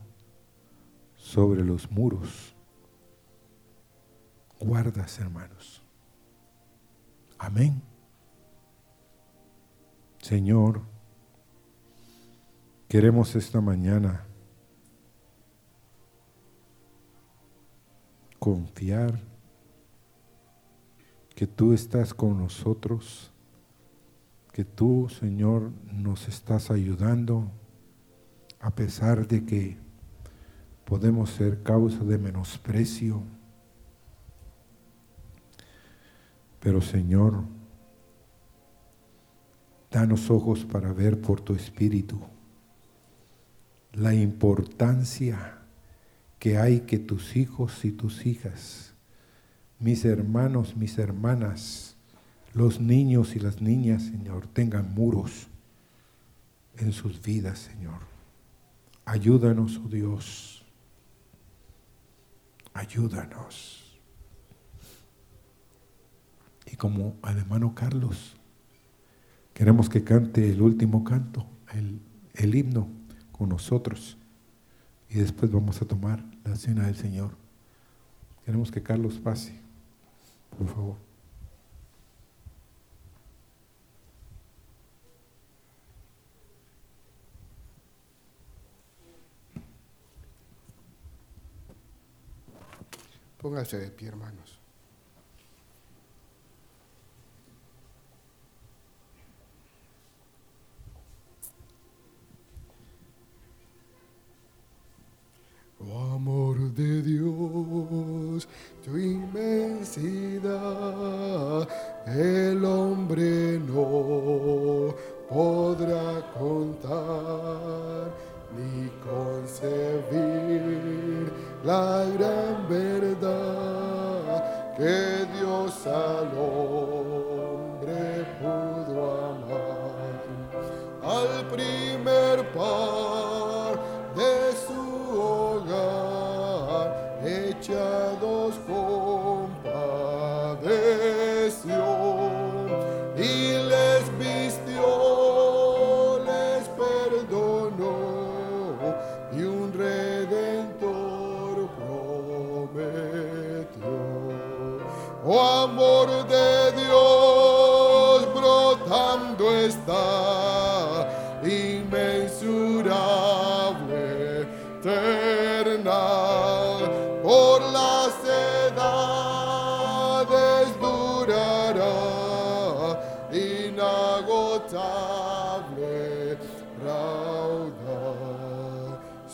sobre 1.16 1.64
los 1.64 1.90
muros 1.90 2.56
guardas, 4.60 5.20
hermanos. 5.20 5.82
Amén. 7.38 7.82
Señor, 10.22 10.82
queremos 12.88 13.36
esta 13.36 13.62
mañana 13.62 14.26
confiar 18.38 19.20
que 21.36 21.48
tú 21.48 21.72
estás 21.72 22.14
con 22.14 22.38
nosotros, 22.38 23.32
que 24.52 24.66
tú, 24.66 25.08
Señor, 25.10 25.72
nos 25.92 26.28
estás 26.28 26.70
ayudando 26.70 27.50
a 28.60 28.72
pesar 28.72 29.26
de 29.26 29.46
que 29.46 29.78
podemos 30.86 31.30
ser 31.30 31.64
causa 31.64 32.04
de 32.04 32.18
menosprecio. 32.18 33.24
Pero 36.60 36.82
Señor, 36.82 37.44
danos 39.92 40.30
ojos 40.30 40.66
para 40.66 40.94
ver 40.94 41.20
por 41.22 41.42
tu 41.42 41.54
Espíritu 41.54 42.20
la 43.94 44.14
importancia 44.14 45.58
que 46.38 46.58
hay 46.58 46.82
que 46.82 47.00
tus 47.00 47.36
hijos 47.36 47.84
y 47.86 47.92
tus 47.92 48.26
hijas 48.26 48.90
mis 49.80 50.04
hermanos, 50.04 50.76
mis 50.76 50.98
hermanas, 50.98 51.96
los 52.54 52.82
niños 52.82 53.36
y 53.36 53.40
las 53.40 53.62
niñas, 53.62 54.04
Señor, 54.04 54.48
tengan 54.48 54.94
muros 54.94 55.48
en 56.78 56.92
sus 56.92 57.22
vidas, 57.22 57.60
Señor. 57.60 58.02
Ayúdanos, 59.06 59.78
oh 59.78 59.88
Dios. 59.88 60.66
Ayúdanos. 62.74 64.00
Y 66.66 66.69
como 66.80 67.16
al 67.22 67.38
hermano 67.38 67.76
Carlos, 67.76 68.36
queremos 69.54 69.88
que 69.88 70.04
cante 70.04 70.50
el 70.50 70.64
último 70.64 71.04
canto, 71.04 71.46
el, 71.74 72.02
el 72.34 72.56
himno 72.56 72.88
con 73.32 73.50
nosotros. 73.50 74.18
Y 75.12 75.20
después 75.20 75.52
vamos 75.52 75.80
a 75.84 75.86
tomar 75.86 76.24
la 76.44 76.56
cena 76.56 76.88
del 76.88 76.96
Señor. 76.96 77.38
Queremos 78.46 78.72
que 78.72 78.82
Carlos 78.82 79.20
pase 79.20 79.60
por 80.60 80.68
favor. 80.68 80.98
Póngase 93.42 93.78
de 93.78 93.90
pie, 93.90 94.10
hermanos. 94.10 94.60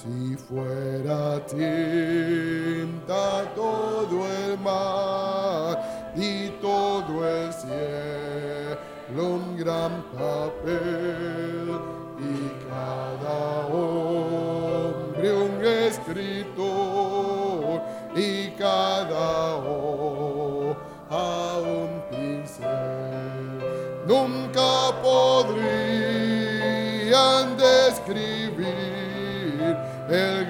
Si 0.06 0.36
fuera 0.38 1.44
tinta 1.48 3.26
todo 3.56 4.28
el 4.28 4.60
mar 4.60 6.14
y 6.16 6.50
todo 6.62 7.28
el 7.28 7.52
cielo 7.52 8.78
un 9.18 9.58
gran 9.58 10.04
papel 10.16 11.05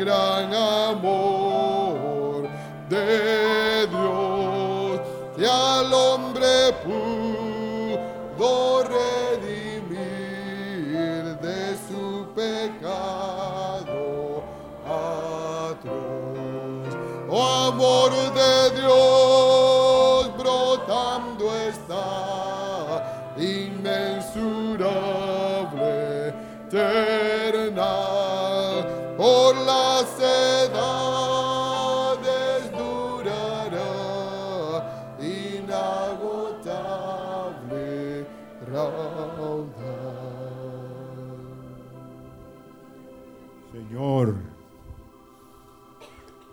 gran 0.05 0.53
amor 0.53 1.34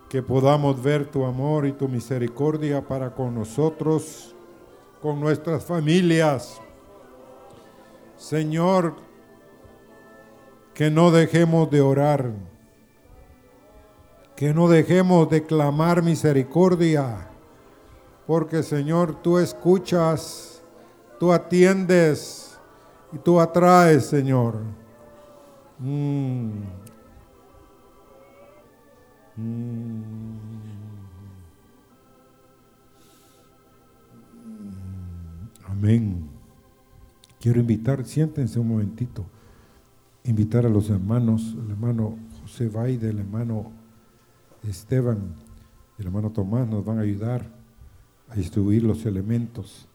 Que 0.08 0.22
podamos 0.22 0.82
ver 0.82 1.10
tu 1.10 1.24
amor 1.24 1.66
y 1.66 1.72
tu 1.72 1.88
misericordia 1.88 2.86
para 2.86 3.14
con 3.14 3.34
nosotros, 3.34 4.34
con 5.00 5.20
nuestras 5.20 5.64
familias. 5.64 6.60
Señor, 8.16 8.94
que 10.74 10.90
no 10.90 11.10
dejemos 11.10 11.70
de 11.70 11.80
orar, 11.80 12.32
que 14.36 14.54
no 14.54 14.68
dejemos 14.68 15.28
de 15.30 15.44
clamar 15.44 16.02
misericordia, 16.02 17.28
porque 18.26 18.62
Señor, 18.62 19.22
tú 19.22 19.38
escuchas, 19.38 20.62
tú 21.18 21.32
atiendes 21.32 22.58
y 23.12 23.18
tú 23.18 23.40
atraes, 23.40 24.06
Señor. 24.06 24.56
Mm. 25.78 26.81
Amén. 35.64 36.28
Quiero 37.40 37.60
invitar, 37.60 38.04
siéntense 38.04 38.60
un 38.60 38.68
momentito, 38.68 39.24
invitar 40.24 40.66
a 40.66 40.68
los 40.68 40.90
hermanos, 40.90 41.56
el 41.64 41.70
hermano 41.70 42.18
José 42.42 42.68
Baide, 42.68 43.08
el 43.10 43.18
hermano 43.18 43.72
Esteban, 44.62 45.34
el 45.98 46.06
hermano 46.06 46.30
Tomás 46.30 46.68
nos 46.68 46.84
van 46.84 46.98
a 46.98 47.02
ayudar 47.02 47.46
a 48.28 48.34
distribuir 48.34 48.84
los 48.84 49.06
elementos. 49.06 49.88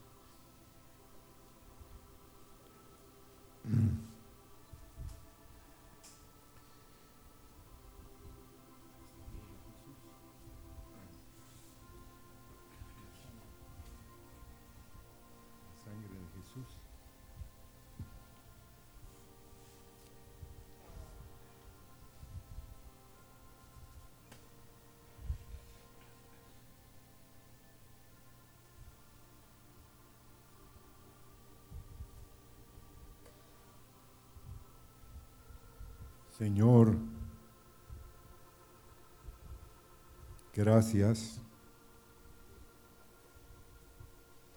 Gracias 40.78 41.40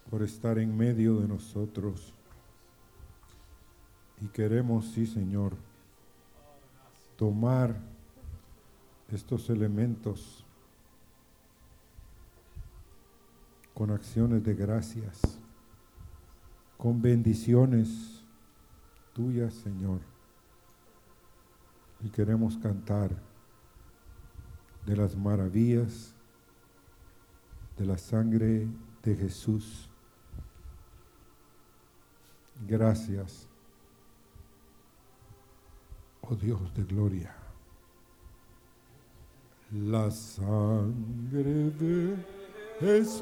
por 0.08 0.22
estar 0.22 0.60
en 0.60 0.78
medio 0.78 1.20
de 1.20 1.28
nosotros. 1.28 2.14
Y 4.22 4.28
queremos, 4.28 4.86
sí, 4.92 5.08
Señor, 5.08 5.56
tomar 7.16 7.76
estos 9.12 9.50
elementos 9.50 10.46
con 13.74 13.90
acciones 13.90 14.44
de 14.44 14.54
gracias, 14.54 15.20
con 16.78 17.02
bendiciones 17.02 18.24
tuyas, 19.14 19.56
Señor. 19.56 20.02
Y 22.04 22.10
queremos 22.10 22.58
cantar 22.58 23.31
de 24.86 24.96
las 24.96 25.16
maravillas 25.16 26.14
de 27.78 27.86
la 27.86 27.98
sangre 27.98 28.68
de 29.04 29.16
Jesús. 29.16 29.90
Gracias, 32.68 33.48
oh 36.22 36.36
Dios 36.36 36.74
de 36.76 36.84
gloria. 36.84 37.36
La 39.72 40.12
sangre 40.12 41.72
de 41.72 42.16
Jesús 42.80 43.22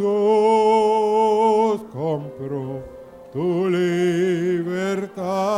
compró 1.91 2.83
tu 3.31 3.69
libertad. 3.69 5.49